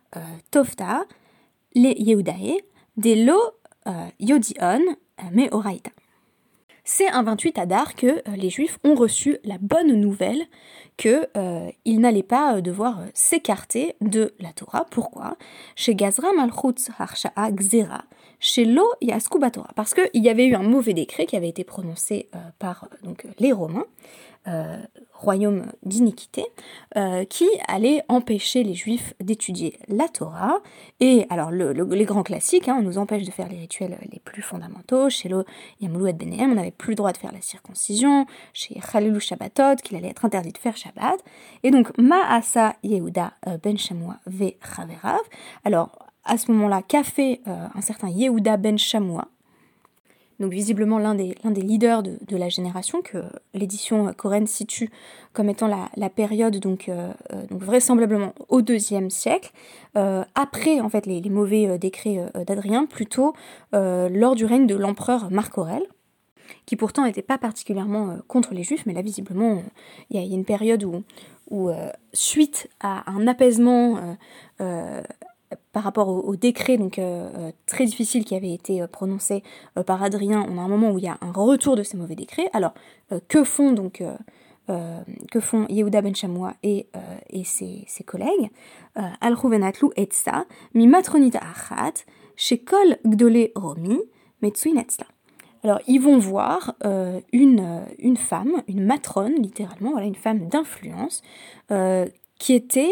Tofta, 0.51 1.05
Le 1.75 1.93
Yehudae, 2.01 2.59
De 2.97 3.25
Lo 3.25 3.39
Yodion, 4.19 4.97
Me 5.33 5.53
Oraita 5.55 5.91
c'est 6.89 7.09
un 7.09 7.25
28 7.25 7.59
Adar 7.59 7.97
que 7.97 8.07
euh, 8.07 8.37
les 8.37 8.49
Juifs 8.49 8.79
ont 8.85 8.95
reçu 8.95 9.39
la 9.43 9.59
bonne 9.61 9.93
nouvelle 10.01 10.41
qu'ils 10.97 11.29
euh, 11.37 11.71
n'allaient 11.85 12.23
pas 12.23 12.57
euh, 12.57 12.61
devoir 12.61 13.01
s'écarter 13.13 13.97
de 14.01 14.33
la 14.39 14.53
Torah. 14.53 14.87
Pourquoi? 14.89 15.37
Chez 15.75 15.97
Gazra 15.97 16.33
Malchutz 16.33 16.91
Harsha'a 16.97 17.51
Gzera, 17.51 18.05
chez 18.39 18.65
Lo 18.65 18.87
Yaskuba 19.03 19.51
Torah. 19.51 19.73
Parce 19.75 19.95
qu'il 19.95 20.25
y 20.25 20.29
avait 20.29 20.47
eu 20.47 20.55
un 20.55 20.63
mauvais 20.63 20.95
décret 20.95 21.27
qui 21.27 21.37
avait 21.37 21.49
été 21.49 21.65
prononcé 21.65 22.31
par 22.61 22.89
donc, 23.03 23.27
les 23.41 23.53
Romains 23.53 23.87
royaume 25.19 25.73
d'iniquité, 25.83 26.47
euh, 26.97 27.25
qui 27.25 27.47
allait 27.69 28.03
empêcher 28.09 28.63
les 28.63 28.75
juifs 28.75 29.15
d'étudier 29.21 29.79
la 29.89 30.09
Torah. 30.09 30.59
Et 31.01 31.27
alors, 31.31 31.51
les 31.51 32.05
grands 32.05 32.23
classiques, 32.23 32.69
hein, 32.69 32.77
on 32.79 32.83
nous 32.83 32.99
empêche 32.99 33.25
de 33.25 33.31
faire 33.31 33.49
les 33.49 33.59
rituels 33.59 33.99
les 34.13 34.21
plus 34.21 34.43
fondamentaux. 34.43 35.09
Chez 35.11 35.29
le 35.29 35.45
Yamlou 35.81 36.07
et 36.07 36.13
Benéhem, 36.13 36.53
on 36.53 36.55
n'avait 36.55 36.71
plus 36.71 36.91
le 36.91 36.97
droit 36.97 37.13
de 37.13 37.19
faire 37.19 37.33
la 37.33 37.41
circoncision. 37.41 38.27
Chez 38.53 38.81
Khalilou 38.81 39.21
Shabbatot, 39.21 39.77
qu'il 39.83 39.97
allait 39.97 40.09
être 40.09 40.25
interdit 40.25 40.53
de 40.53 40.59
faire 40.59 40.77
Shabbat. 40.77 41.19
Et 41.63 41.71
donc, 41.71 41.97
Ma'asa 41.99 42.77
Yehuda 42.83 43.33
euh, 43.49 43.59
ben 43.63 43.77
Shamoua 43.77 44.17
ve 44.27 44.53
Chaverav. 44.63 45.21
Alors, 45.65 45.91
à 46.25 46.39
ce 46.39 46.51
moment-là, 46.51 46.83
qu'a 46.83 47.05
fait 47.05 47.41
un 47.47 47.81
certain 47.81 48.09
Yehuda 48.09 48.57
ben 48.57 48.77
Shamoua 48.77 49.29
donc 50.41 50.53
visiblement 50.53 50.99
l'un 50.99 51.15
des, 51.15 51.35
leaders 51.45 52.03
de, 52.03 52.37
la 52.37 52.49
génération 52.49 53.01
que 53.03 53.19
l'édition 53.55 54.13
Coren 54.15 54.47
situe 54.47 54.91
comme 55.33 55.49
étant 55.49 55.69
la, 55.97 56.11
période 56.11 56.57
donc, 56.59 56.89
euh, 56.89 57.13
euh, 57.33 57.47
donc, 57.47 57.63
vraisemblablement 57.63 58.35
au 58.49 58.63
deuxième 58.63 59.11
siècle, 59.11 59.53
euh, 59.97 60.25
après 60.35 60.81
en 60.81 60.89
fait 60.89 61.07
les, 61.07 61.21
mauvais 61.31 61.79
décrets 61.79 62.31
d'Adrien, 62.47 62.87
plutôt 62.87 63.35
lors 63.73 64.35
du 64.35 64.45
règne 64.45 64.67
de 64.67 64.75
l'empereur 64.75 65.31
Marc 65.31 65.59
Aurèle, 65.59 65.85
qui 66.65 66.77
pourtant 66.77 67.05
n'était 67.05 67.23
pas 67.23 67.39
particulièrement 67.39 68.19
contre 68.29 68.55
les 68.55 68.63
juifs, 68.63 68.87
mais 68.87 68.93
là 68.93 69.03
visiblement 69.03 69.63
il 70.11 70.21
y, 70.21 70.33
a 70.33 70.37
une 70.37 70.45
période 70.45 70.85
où 71.51 71.71
suite 72.13 72.69
à 72.81 73.11
un 73.11 73.27
apaisement 73.27 74.17
par 75.73 75.83
rapport 75.83 76.09
au, 76.09 76.37
décret 76.37 76.77
donc 76.77 76.99
euh, 76.99 77.29
euh, 77.37 77.53
très 77.67 77.85
difficile 77.85 78.25
qui 78.25 78.35
avait 78.35 78.53
été 78.53 78.83
euh, 78.83 78.87
prononcé 78.87 79.43
par 79.87 80.03
Adrien, 80.03 80.45
on 80.49 80.59
a 80.59 80.61
un 80.61 80.69
moment 80.69 80.91
où 80.91 80.99
il 80.99 81.05
y 81.05 81.09
a 81.09 81.19
un 81.21 81.33
retour 81.33 81.77
de 81.77 81.83
ces 81.83 81.97
mauvais 81.97 82.15
décrets. 82.15 82.49
Alors 82.53 82.73
que 83.29 83.45
font 83.45 83.73
donc 83.73 84.03
que 84.67 85.73
Yehuda 85.73 86.03
ben 86.03 86.15
Shamoua 86.15 86.55
et, 86.63 86.87
ses, 87.45 87.87
collègues? 88.05 88.51
Al 88.95 89.37
et 89.97 90.09
mi 90.75 90.87
matronita 90.87 91.39
achat, 91.39 92.05
shekol 92.37 92.97
gdole 93.05 93.51
romi, 93.55 94.01
Alors 95.63 95.81
ils 95.87 96.01
vont 96.01 96.19
voir 96.19 96.75
une, 97.33 97.83
une 97.99 98.17
femme, 98.17 98.63
une 98.67 98.85
matrone 98.85 99.35
littéralement, 99.35 99.91
voilà 99.91 100.07
une 100.07 100.15
femme 100.15 100.49
d'influence 100.49 101.23
qui 102.39 102.55
était 102.55 102.91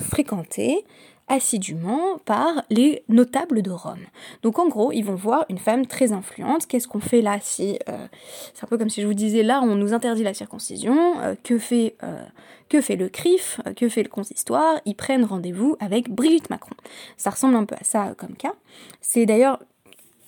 fréquentée 0.00 0.84
assidûment 1.28 2.18
par 2.24 2.62
les 2.70 3.02
notables 3.08 3.62
de 3.62 3.70
Rome. 3.70 4.04
Donc 4.42 4.58
en 4.58 4.68
gros, 4.68 4.92
ils 4.92 5.02
vont 5.02 5.14
voir 5.14 5.44
une 5.48 5.58
femme 5.58 5.86
très 5.86 6.12
influente. 6.12 6.66
Qu'est-ce 6.66 6.86
qu'on 6.86 7.00
fait 7.00 7.20
là 7.20 7.38
si 7.40 7.78
euh, 7.88 8.06
c'est 8.54 8.64
un 8.64 8.68
peu 8.68 8.78
comme 8.78 8.90
si 8.90 9.02
je 9.02 9.06
vous 9.06 9.14
disais 9.14 9.42
là, 9.42 9.60
on 9.62 9.74
nous 9.74 9.92
interdit 9.92 10.22
la 10.22 10.34
circoncision. 10.34 11.20
Euh, 11.20 11.34
que 11.42 11.58
fait 11.58 11.96
euh, 12.02 12.24
que 12.68 12.80
fait 12.80 12.96
le 12.96 13.08
CRIF? 13.08 13.60
Que 13.76 13.88
fait 13.88 14.02
le 14.02 14.08
consistoire? 14.08 14.80
Ils 14.84 14.94
prennent 14.94 15.24
rendez-vous 15.24 15.76
avec 15.80 16.10
Brigitte 16.10 16.50
Macron. 16.50 16.76
Ça 17.16 17.30
ressemble 17.30 17.56
un 17.56 17.64
peu 17.64 17.74
à 17.74 17.84
ça 17.84 18.14
comme 18.16 18.36
cas. 18.36 18.54
C'est 19.00 19.26
d'ailleurs 19.26 19.60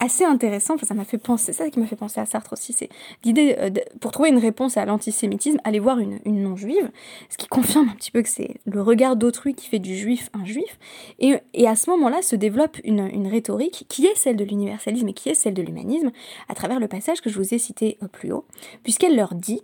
assez 0.00 0.24
intéressant, 0.24 0.74
enfin, 0.74 0.86
ça 0.86 0.94
m'a 0.94 1.04
fait 1.04 1.18
penser, 1.18 1.52
ça 1.52 1.68
qui 1.70 1.80
m'a 1.80 1.86
fait 1.86 1.96
penser 1.96 2.20
à 2.20 2.26
Sartre 2.26 2.52
aussi, 2.52 2.72
c'est 2.72 2.88
l'idée, 3.24 3.56
euh, 3.58 3.70
pour 4.00 4.12
trouver 4.12 4.28
une 4.28 4.38
réponse 4.38 4.76
à 4.76 4.84
l'antisémitisme, 4.84 5.58
aller 5.64 5.80
voir 5.80 5.98
une, 5.98 6.20
non-juive, 6.24 6.90
ce 7.30 7.36
qui 7.36 7.48
confirme 7.48 7.88
un 7.88 7.94
petit 7.94 8.10
peu 8.10 8.22
que 8.22 8.28
c'est 8.28 8.56
le 8.64 8.80
regard 8.80 9.16
d'autrui 9.16 9.54
qui 9.54 9.68
fait 9.68 9.78
du 9.78 9.96
juif 9.96 10.30
un 10.34 10.44
juif, 10.44 10.78
et, 11.18 11.40
à 11.66 11.74
ce 11.74 11.90
moment-là 11.90 12.22
se 12.22 12.36
développe 12.36 12.78
une, 12.84 13.28
rhétorique 13.28 13.84
qui 13.88 14.06
est 14.06 14.16
celle 14.16 14.36
de 14.36 14.44
l'universalisme 14.44 15.08
et 15.08 15.12
qui 15.12 15.28
est 15.28 15.34
celle 15.34 15.54
de 15.54 15.62
l'humanisme, 15.62 16.10
à 16.48 16.54
travers 16.54 16.80
le 16.80 16.88
passage 16.88 17.20
que 17.20 17.28
je 17.28 17.38
vous 17.38 17.54
ai 17.54 17.58
cité 17.58 17.98
euh, 18.02 18.08
plus 18.08 18.32
haut, 18.32 18.44
puisqu'elle 18.84 19.16
leur 19.16 19.34
dit, 19.34 19.62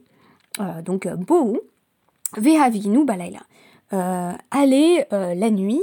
euh, 0.60 0.82
donc, 0.82 1.06
Bohu, 1.08 1.60
Vehavinu 2.36 3.04
Balayla, 3.04 3.40
allez 4.50 5.04
la 5.12 5.50
nuit 5.50 5.80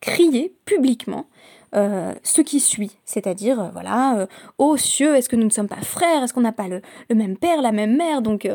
crier 0.00 0.52
publiquement 0.64 1.26
euh, 1.74 2.14
ce 2.22 2.42
qui 2.42 2.60
suit, 2.60 2.92
c'est-à-dire, 3.04 3.60
euh, 3.60 3.68
voilà, 3.72 4.18
euh, 4.18 4.26
ô 4.58 4.76
cieux, 4.76 5.16
est-ce 5.16 5.28
que 5.28 5.36
nous 5.36 5.46
ne 5.46 5.50
sommes 5.50 5.68
pas 5.68 5.80
frères? 5.80 6.22
Est-ce 6.22 6.34
qu'on 6.34 6.42
n'a 6.42 6.52
pas 6.52 6.68
le, 6.68 6.82
même 7.14 7.36
père, 7.36 7.62
la 7.62 7.72
même 7.72 7.96
mère? 7.96 8.22
Donc, 8.22 8.48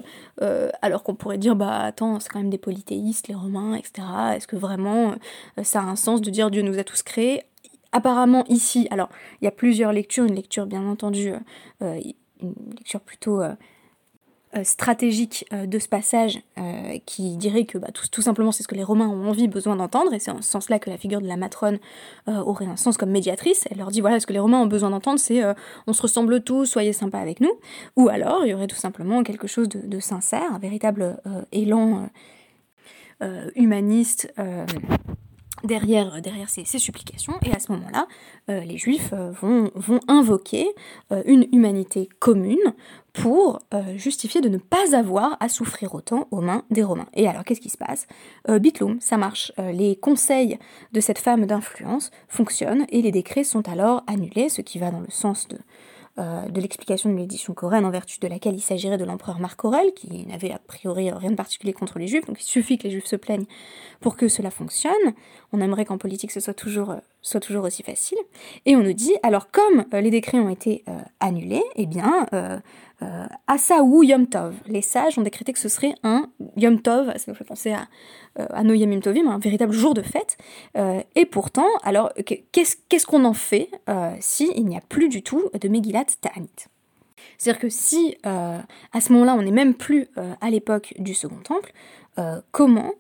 alors 0.82 1.04
qu'on 1.04 1.16
pourrait 1.16 1.38
dire, 1.38 1.56
bah 1.56 1.80
attends, 1.82 2.20
c'est 2.20 2.30
quand 2.30 2.40
même 2.40 2.50
des 2.50 2.58
polythéistes, 2.58 3.28
les 3.28 3.36
Romains, 3.36 3.76
etc. 3.76 4.08
Est-ce 4.36 4.48
que 4.48 4.56
vraiment 4.56 5.16
ça 5.64 5.82
a 5.82 5.84
un 5.84 5.96
sens 5.96 6.22
de 6.22 6.30
dire 6.30 6.52
Dieu 6.52 6.62
nous 6.62 6.78
a 6.80 6.84
tous 6.84 7.04
créés? 7.04 7.44
Apparemment, 7.92 8.44
ici, 8.50 8.88
alors, 8.92 9.10
il 9.42 9.46
y 9.46 9.48
a 9.48 9.52
plusieurs 9.52 9.94
lectures, 9.94 10.26
une 10.26 10.36
lecture 10.36 10.66
bien 10.66 10.86
entendu, 10.86 11.34
une 12.42 12.54
lecture 12.78 13.02
plutôt 13.02 13.42
euh, 13.42 13.54
stratégique 14.64 15.46
euh, 15.54 15.66
de 15.66 15.80
ce 15.80 15.88
passage 15.88 16.40
euh, 16.58 16.98
qui 17.06 17.38
dirait 17.38 17.66
que 17.66 17.78
bah, 17.78 17.90
tout, 18.12 18.22
simplement 18.22 18.52
c'est 18.52 18.64
ce 18.64 18.68
que 18.68 18.76
les 18.76 18.84
Romains 18.84 19.08
ont 19.08 19.28
envie, 19.28 19.48
besoin 19.48 19.76
d'entendre, 19.76 20.14
et 20.14 20.20
c'est 20.20 20.32
en 20.32 20.42
ce 20.42 20.50
sens-là 20.50 20.80
que 20.80 20.90
la 20.90 20.98
figure 20.98 21.22
de 21.22 21.28
la 21.28 21.38
matrone 21.38 21.80
aurait 22.28 22.66
un 22.66 22.76
sens 22.76 22.98
comme 22.98 23.12
médiatrice. 23.12 23.68
Elle 23.72 23.78
leur 23.78 23.92
dit 23.92 24.02
voilà, 24.02 24.20
ce 24.20 24.28
que 24.28 24.34
les 24.34 24.40
Romains 24.40 24.60
ont 24.60 24.68
besoin 24.68 24.90
d'entendre, 24.90 25.20
c'est 25.20 25.42
on 25.88 25.94
se 25.94 26.02
ressemble 26.02 26.42
tous, 26.42 26.66
soyez 26.66 26.94
sympas 26.94 27.20
avec 27.20 27.40
nous. 27.40 27.52
Ou 27.96 28.10
alors 28.10 28.46
il 28.46 28.50
y 28.50 28.54
aurait 28.54 28.68
tout 28.68 28.76
simplement 28.76 29.24
quelque 29.24 29.48
chose 29.48 29.70
de, 29.70 30.00
sincère, 30.00 30.54
un 30.54 30.60
véritable 30.60 31.22
élan 31.52 32.10
humaniste 33.56 34.34
derrière, 35.64 36.22
derrière 36.22 36.50
ces, 36.50 36.66
supplications, 36.66 37.34
et 37.44 37.52
à 37.52 37.60
ce 37.60 37.72
moment-là, 37.72 38.08
les 38.48 38.78
Juifs 38.78 39.14
vont, 39.14 39.72
vont 39.76 40.00
invoquer 40.08 40.68
une 41.26 41.48
humanité 41.52 42.08
commune 42.20 42.74
pour 43.18 43.62
euh, 43.74 43.98
justifier 43.98 44.42
de 44.42 44.50
ne 44.50 44.60
pas 44.60 44.96
avoir 44.96 45.38
à 45.40 45.50
souffrir 45.50 45.96
autant 45.96 46.28
aux 46.30 46.42
mains 46.42 46.64
des 46.70 46.84
Romains. 46.84 47.08
Et 47.16 47.28
alors, 47.28 47.44
qu'est-ce 47.44 47.62
qui 47.62 47.70
se 47.70 47.78
passe? 47.78 48.08
Euh, 48.48 48.60
Bitloum, 48.60 49.02
ça 49.02 49.18
marche. 49.18 49.52
Euh, 49.58 49.72
les 49.72 49.96
conseils 49.96 50.60
de 50.94 51.00
cette 51.00 51.18
femme 51.18 51.48
d'influence 51.48 52.12
fonctionnent 52.28 52.86
et 52.90 53.02
les 53.02 53.12
décrets 53.12 53.44
sont 53.44 53.68
alors 53.68 54.04
annulés, 54.06 54.50
ce 54.50 54.62
qui 54.62 54.78
va 54.78 54.92
dans 54.92 55.00
le 55.00 55.10
sens 55.10 55.48
de, 55.48 55.58
euh, 56.20 56.48
de 56.50 56.60
l'explication 56.60 57.12
de 57.12 57.16
l'édition 57.16 57.54
coréenne 57.54 57.86
en 57.86 57.92
vertu 57.92 58.20
de 58.20 58.28
laquelle 58.28 58.56
il 58.56 58.62
s'agirait 58.62 58.98
de 58.98 59.06
l'empereur 59.06 59.40
Marc 59.40 59.64
Aurèle, 59.64 59.94
qui 59.96 60.26
n'avait 60.26 60.52
a 60.52 60.60
priori 60.60 61.12
rien 61.12 61.32
de 61.32 61.36
particulier 61.36 61.74
contre 61.74 62.00
les 62.00 62.08
juifs, 62.08 62.26
donc 62.26 62.42
il 62.42 62.46
suffit 62.46 62.78
que 62.78 62.86
les 62.86 62.92
juifs 62.92 63.06
se 63.06 63.16
plaignent 63.16 63.46
pour 64.00 64.16
que 64.16 64.28
cela 64.28 64.50
fonctionne. 64.50 64.94
On 65.54 65.62
aimerait 65.62 65.86
qu'en 65.86 65.98
politique 65.98 66.32
ce 66.32 66.40
soit 66.40 66.54
toujours, 66.54 66.92
euh, 66.92 66.98
soit 67.22 67.40
toujours 67.40 67.66
aussi 67.66 67.84
facile. 67.84 68.18
Et 68.66 68.76
on 68.76 68.82
nous 68.82 68.94
dit, 68.94 69.14
alors 69.22 69.52
comme 69.52 69.86
euh, 69.94 70.02
les 70.02 70.10
décrets 70.10 70.40
ont 70.40 70.50
été 70.50 70.84
annulés, 71.20 71.64
eh 71.76 71.86
bien, 71.86 72.28
Asaou 73.48 74.04
Yom 74.04 74.28
Tov. 74.28 74.56
Les 74.68 74.82
sages 74.82 75.18
ont 75.18 75.22
décrété 75.22 75.54
que 75.54 75.60
ce 75.60 75.70
serait 75.70 75.94
un 76.04 76.30
Yom 76.58 76.82
Tov, 76.82 77.14
ça 77.16 77.32
nous 77.32 77.36
fait 77.36 77.44
penser 77.44 77.72
à, 77.72 77.88
euh, 78.40 78.46
à 78.50 78.64
Yom 78.64 79.00
Tovim, 79.00 79.28
un 79.28 79.40
véritable 79.40 79.72
jour 79.72 79.94
de 79.94 80.02
fête. 80.02 80.38
Euh, 80.76 81.02
et 81.16 81.26
pourtant, 81.26 81.68
alors, 81.84 82.12
qu'est-ce 82.52 83.06
qu'on 83.06 83.24
en 83.26 83.34
fait 83.34 83.70
euh, 83.90 84.14
s'il 84.20 84.66
n'y 84.66 84.78
a 84.78 84.82
plus 84.82 85.10
du 85.10 85.24
tout 85.24 85.50
de 85.60 85.68
Megillat 85.68 86.06
Ta'anit? 86.22 86.50
C'est-à-dire 87.38 87.62
que 87.62 87.70
si 87.70 88.18
à 88.24 89.02
ce 89.02 89.14
moment-là 89.14 89.36
on 89.36 89.44
n'est 89.44 89.52
même 89.52 89.76
plus 89.76 90.08
à 90.42 90.50
l'époque 90.50 90.94
du 90.98 91.14
Second 91.14 91.40
Temple, 91.44 91.72
comment 92.52 92.94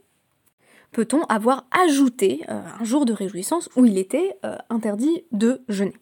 peut-on 0.92 1.24
avoir 1.24 1.66
ajouté 1.72 2.44
un 2.48 2.84
jour 2.84 3.06
de 3.06 3.14
réjouissance 3.14 3.68
où 3.76 3.86
il 3.86 3.98
était 3.98 4.38
interdit 4.70 5.24
de 5.32 5.64
jeûner? 5.70 5.96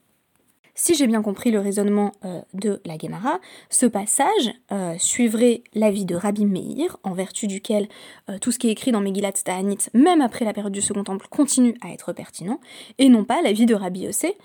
Si 0.75 0.93
j'ai 0.93 1.07
bien 1.07 1.21
compris 1.21 1.51
le 1.51 1.59
raisonnement 1.59 2.11
euh, 2.25 2.41
de 2.53 2.81
la 2.85 2.97
Gemara, 2.97 3.39
ce 3.69 3.85
passage 3.85 4.53
euh, 4.73 4.95
suivrait 4.99 5.63
l'avis 5.73 6.05
de 6.05 6.15
Rabbi 6.15 6.45
Meir, 6.45 6.97
en 7.03 7.13
vertu 7.13 7.47
duquel 7.47 7.87
euh, 8.29 8.37
tout 8.39 8.51
ce 8.51 8.59
qui 8.59 8.67
est 8.67 8.71
écrit 8.71 8.91
dans 8.91 8.99
Megillat 8.99 9.31
Ta'anit, 9.31 9.77
même 9.93 10.21
après 10.21 10.43
la 10.43 10.51
période 10.51 10.73
du 10.73 10.81
Second 10.81 11.05
Temple, 11.05 11.27
continue 11.29 11.75
à 11.81 11.93
être 11.93 12.11
pertinent, 12.11 12.59
et 12.97 13.07
non 13.07 13.23
pas 13.23 13.41
l'avis 13.41 13.65
de 13.65 13.73
Rabbi 13.73 14.01
Yossé, 14.01 14.37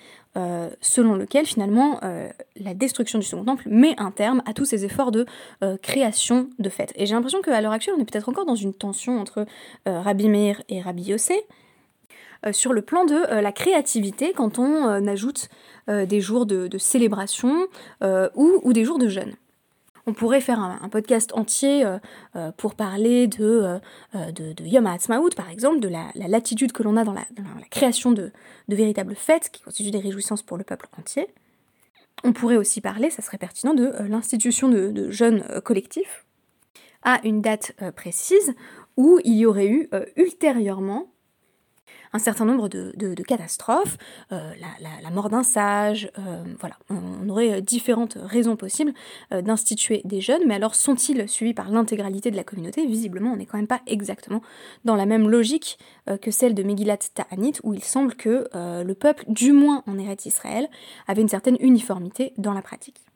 selon 0.81 1.17
lequel 1.17 1.45
finalement 1.45 1.99
la 2.57 2.73
destruction 2.73 3.19
du 3.19 3.27
Second 3.27 3.45
Temple 3.45 3.69
met 3.69 3.97
un 3.99 4.13
terme 4.13 4.43
à 4.47 4.53
tous 4.53 4.65
ces 4.65 4.85
efforts 4.85 5.11
de 5.11 5.27
création 5.83 6.49
de 6.61 6.69
fêtes. 6.69 6.93
Et 6.95 7.07
j'ai 7.07 7.15
l'impression 7.15 7.43
qu'à 7.43 7.61
l'heure 7.61 7.73
actuelle, 7.73 7.97
on 7.99 8.01
est 8.01 8.09
peut-être 8.09 8.29
encore 8.29 8.47
dans 8.47 8.55
une 8.55 8.73
tension 8.73 9.19
entre 9.19 9.45
Rabbi 9.87 10.29
Meir 10.29 10.63
et 10.69 10.81
Rabbi 10.81 11.03
Yossé, 11.03 11.45
sur 12.53 12.73
le 12.73 12.83
plan 12.83 13.05
de 13.05 13.15
euh, 13.15 13.41
la 13.41 13.53
créativité 13.53 14.33
quand 14.33 14.59
on 14.59 14.89
euh, 14.89 15.07
ajoute 15.07 15.49
des 15.89 16.21
jours 16.21 16.47
de, 16.47 16.79
célébration 16.79 17.67
ou, 18.37 18.73
des 18.73 18.85
jours 18.85 18.99
de 19.01 19.09
jeûne. 19.09 19.35
On 20.07 20.13
pourrait 20.13 20.41
faire 20.41 20.61
un, 20.61 20.89
podcast 20.89 21.33
entier 21.35 21.85
pour 22.59 22.77
parler 22.77 23.27
de, 23.27 23.81
de, 24.15 24.65
Yom 24.65 24.89
par 25.37 25.51
exemple, 25.51 25.81
de 25.81 25.89
la, 25.89 26.13
latitude 26.15 26.71
que 26.71 26.85
l'on 26.85 26.97
a 26.97 27.03
dans, 27.03 27.13
la, 27.13 27.25
création 27.73 28.13
de, 28.13 28.31
véritables 28.69 29.17
fêtes 29.17 29.51
qui 29.51 29.63
constituent 29.63 29.91
des 29.91 29.99
réjouissances 29.99 30.45
pour 30.45 30.57
le 30.57 30.63
peuple 30.63 30.87
entier. 30.97 31.27
On 32.23 32.33
pourrait 32.33 32.57
aussi 32.57 32.81
parler, 32.81 33.11
ça 33.11 33.23
serait 33.23 33.39
pertinent, 33.39 33.75
de 33.75 33.93
l'institution 34.09 34.69
de, 34.69 35.11
jeûnes 35.11 35.43
collectifs 35.65 36.25
à 37.03 37.19
une 37.25 37.41
date 37.41 37.73
précise 37.97 38.55
où 38.97 39.19
il 39.25 39.35
y 39.35 39.45
aurait 39.45 39.67
eu 39.67 39.91
ultérieurement 40.15 41.09
un 42.13 42.19
certain 42.19 42.45
nombre 42.45 42.69
de, 42.69 43.23
catastrophes, 43.23 43.97
euh, 44.33 44.53
la, 45.03 45.11
mort 45.11 45.29
d'un 45.29 45.43
sage, 45.43 46.11
euh, 46.19 46.43
voilà, 46.59 46.77
on, 46.89 47.29
aurait 47.29 47.53
euh, 47.53 47.61
différentes 47.61 48.17
raisons 48.21 48.57
possibles 48.57 48.93
d'instituer 49.31 50.03
des 50.05 50.21
jeunes, 50.21 50.43
mais 50.47 50.55
alors 50.55 50.75
sont-ils 50.75 51.29
suivis 51.29 51.55
par 51.55 51.71
l'intégralité 51.71 52.31
de 52.31 52.37
la 52.37 52.45
communauté? 52.45 52.87
Visiblement, 52.87 53.33
on 53.33 53.37
n'est 53.37 53.47
quand 53.47 53.59
même 53.59 53.67
pas 53.67 53.81
exactement 53.87 54.43
dans 54.85 54.97
la 54.97 55.07
même 55.07 55.29
logique 55.29 55.79
que 56.21 56.31
celle 56.31 56.55
de 56.55 56.63
Megillat 56.63 56.99
Ta'anit, 57.15 57.55
où 57.63 57.75
il 57.75 57.83
semble 57.83 58.15
que 58.15 58.49
le 58.55 58.95
peuple, 58.95 59.25
du 59.29 59.53
moins 59.53 59.83
en 59.87 59.99
Eretz 59.99 60.27
Israël, 60.27 60.69
avait 61.07 61.23
une 61.23 61.29
certaine 61.29 61.57
uniformité 61.61 62.33
dans 62.39 62.53
la 62.53 62.63
pratique. 62.63 63.10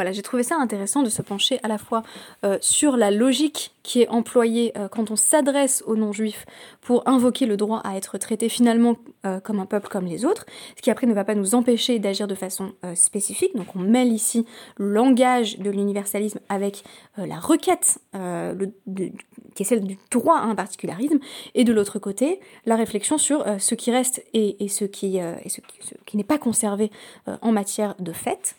Voilà, 0.00 0.12
j'ai 0.12 0.22
trouvé 0.22 0.42
ça 0.42 0.56
intéressant 0.56 1.02
de 1.02 1.10
se 1.10 1.20
pencher 1.20 1.60
à 1.62 1.68
la 1.68 1.76
fois 1.76 2.02
euh, 2.42 2.56
sur 2.62 2.96
la 2.96 3.10
logique 3.10 3.74
qui 3.82 4.00
est 4.00 4.08
employée 4.08 4.72
euh, 4.78 4.88
quand 4.88 5.10
on 5.10 5.16
s'adresse 5.16 5.84
aux 5.86 5.94
non-juifs 5.94 6.46
pour 6.80 7.06
invoquer 7.06 7.44
le 7.44 7.58
droit 7.58 7.82
à 7.84 7.98
être 7.98 8.16
traité 8.16 8.48
finalement 8.48 8.96
euh, 9.26 9.40
comme 9.40 9.60
un 9.60 9.66
peuple 9.66 9.88
comme 9.88 10.06
les 10.06 10.24
autres, 10.24 10.46
ce 10.74 10.80
qui 10.80 10.90
après 10.90 11.06
ne 11.06 11.12
va 11.12 11.24
pas 11.24 11.34
nous 11.34 11.54
empêcher 11.54 11.98
d'agir 11.98 12.26
de 12.28 12.34
façon 12.34 12.72
spécifique. 12.94 13.54
Donc 13.54 13.76
on 13.76 13.80
mêle 13.80 14.10
ici 14.10 14.46
le 14.78 14.90
langage 14.90 15.58
de 15.58 15.68
l'universalisme 15.68 16.40
avec 16.48 16.82
la 17.18 17.38
requête 17.38 17.98
qui 18.12 19.62
est 19.62 19.66
celle 19.66 19.84
du 19.84 19.98
droit 20.10 20.38
à 20.38 20.44
un 20.44 20.54
particularisme, 20.54 21.18
et 21.54 21.64
de 21.64 21.74
l'autre 21.74 21.98
côté, 21.98 22.40
la 22.64 22.76
réflexion 22.76 23.18
sur 23.18 23.44
ce 23.58 23.74
qui 23.74 23.90
reste 23.90 24.24
et, 24.32 24.66
ce 24.68 24.86
qui, 24.86 25.18
et 25.18 25.48
ce 25.50 25.60
qui 26.06 26.16
n'est 26.16 26.24
pas 26.24 26.38
conservé 26.38 26.90
en 27.26 27.52
matière 27.52 27.96
de 27.98 28.12
fait 28.12 28.56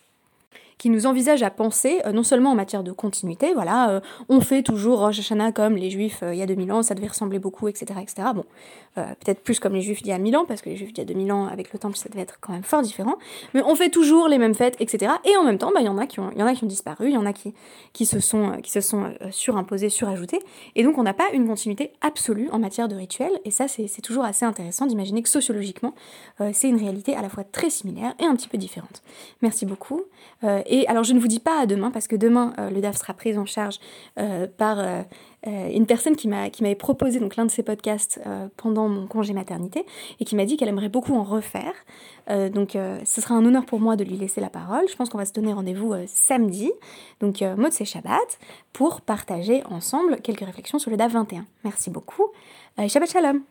qui 0.81 0.89
nous 0.89 1.05
envisage 1.05 1.43
à 1.43 1.51
penser, 1.51 2.01
euh, 2.07 2.11
non 2.11 2.23
seulement 2.23 2.49
en 2.49 2.55
matière 2.55 2.81
de 2.81 2.91
continuité, 2.91 3.53
voilà, 3.53 3.91
euh, 3.91 3.99
on 4.29 4.41
fait 4.41 4.63
toujours 4.63 4.97
Rosh 5.01 5.19
Hashanah 5.19 5.51
comme 5.51 5.75
les 5.75 5.91
Juifs 5.91 6.23
euh, 6.23 6.33
il 6.33 6.39
y 6.39 6.41
a 6.41 6.47
2000 6.47 6.71
ans, 6.71 6.81
ça 6.81 6.95
devait 6.95 7.09
ressembler 7.09 7.37
beaucoup, 7.37 7.67
etc. 7.67 7.99
etc. 8.01 8.29
Bon, 8.33 8.45
peut-être 8.95 9.43
plus 9.43 9.59
comme 9.59 9.75
les 9.75 9.83
Juifs 9.83 10.01
d'il 10.01 10.09
y 10.09 10.13
a 10.13 10.17
1000 10.17 10.35
ans, 10.35 10.45
parce 10.45 10.63
que 10.63 10.71
les 10.71 10.75
Juifs 10.75 10.91
d'il 10.91 10.97
y 10.97 11.01
a 11.01 11.05
2000 11.05 11.31
ans 11.33 11.45
avec 11.45 11.71
le 11.71 11.77
temple, 11.77 11.97
ça 11.97 12.09
devait 12.09 12.23
être 12.23 12.39
quand 12.41 12.51
même 12.51 12.63
fort 12.63 12.81
différent, 12.81 13.17
mais 13.53 13.61
on 13.63 13.75
fait 13.75 13.91
toujours 13.91 14.27
les 14.27 14.39
mêmes 14.39 14.55
fêtes, 14.55 14.75
etc. 14.79 15.11
Et 15.23 15.37
en 15.37 15.43
même 15.43 15.59
temps, 15.59 15.69
bah, 15.71 15.81
il 15.81 15.85
y, 15.85 15.87
en 15.87 15.99
a 15.99 16.07
qui 16.07 16.19
ont, 16.19 16.31
disparu, 16.63 17.09
il 17.09 17.13
y 17.13 17.17
en 17.17 17.27
a 17.27 17.31
qui, 17.31 18.05
se 18.07 18.19
sont, 18.19 18.53
surimposés, 19.29 19.89
surajoutés, 19.89 20.39
et 20.75 20.81
donc 20.83 20.97
on 20.97 21.03
n'a 21.03 21.13
pas 21.13 21.29
une 21.31 21.45
continuité 21.45 21.91
absolue 22.01 22.49
en 22.51 22.57
matière 22.57 22.87
de 22.87 22.95
rituels, 22.95 23.39
et 23.45 23.51
ça 23.51 23.67
c'est 23.67 24.01
toujours 24.01 24.23
assez 24.23 24.45
intéressant 24.45 24.87
d'imaginer 24.87 25.21
que 25.21 25.29
sociologiquement, 25.29 25.93
c'est 26.53 26.69
une 26.69 26.77
réalité 26.77 27.15
à 27.15 27.21
la 27.21 27.29
fois 27.29 27.43
très 27.43 27.69
similaire 27.69 28.15
et 28.19 28.25
un 28.25 28.35
petit 28.35 28.49
peu 28.49 28.57
différente. 28.57 29.03
Merci 29.43 29.67
beaucoup. 29.67 30.01
Et 30.71 30.87
alors 30.87 31.03
je 31.03 31.13
ne 31.13 31.19
vous 31.19 31.27
dis 31.27 31.41
pas 31.41 31.59
à 31.59 31.65
demain, 31.65 31.91
parce 31.91 32.07
que 32.07 32.15
demain 32.15 32.53
euh, 32.57 32.69
le 32.69 32.79
DAF 32.79 32.95
sera 32.95 33.13
pris 33.13 33.37
en 33.37 33.45
charge 33.45 33.77
euh, 34.17 34.47
par 34.47 34.79
euh, 34.79 35.03
une 35.45 35.85
personne 35.85 36.15
qui 36.15 36.29
m'avait 36.29 36.75
proposé 36.75 37.19
l'un 37.19 37.45
de 37.45 37.51
ses 37.51 37.61
podcasts 37.61 38.21
pendant 38.57 38.87
mon 38.87 39.07
congé 39.07 39.33
maternité 39.33 39.85
et 40.19 40.25
qui 40.25 40.35
m'a 40.35 40.45
dit 40.45 40.55
qu'elle 40.55 40.69
aimerait 40.69 40.87
beaucoup 40.87 41.15
en 41.15 41.23
refaire. 41.23 41.73
donc 42.53 42.77
ce 43.03 43.21
sera 43.21 43.33
un 43.33 43.43
honneur 43.43 43.65
pour 43.65 43.79
moi 43.79 43.95
de 43.95 44.03
lui 44.03 44.17
laisser 44.17 44.39
la 44.39 44.51
parole. 44.51 44.87
Je 44.87 44.95
pense 44.95 45.09
qu'on 45.09 45.17
va 45.17 45.25
se 45.25 45.33
donner 45.33 45.51
rendez-vous 45.51 45.95
samedi, 46.05 46.71
donc 47.21 47.41
mode 47.57 47.71
c'est 47.71 47.85
Shabbat, 47.85 48.37
pour 48.71 49.01
partager 49.01 49.63
ensemble 49.65 50.17
quelques 50.21 50.45
réflexions 50.45 50.77
sur 50.77 50.91
le 50.91 50.97
DAF 50.97 51.13
21. 51.13 51.47
Merci 51.63 51.89
beaucoup. 51.89 52.27
Shabbat 52.77 53.09
Shalom 53.09 53.41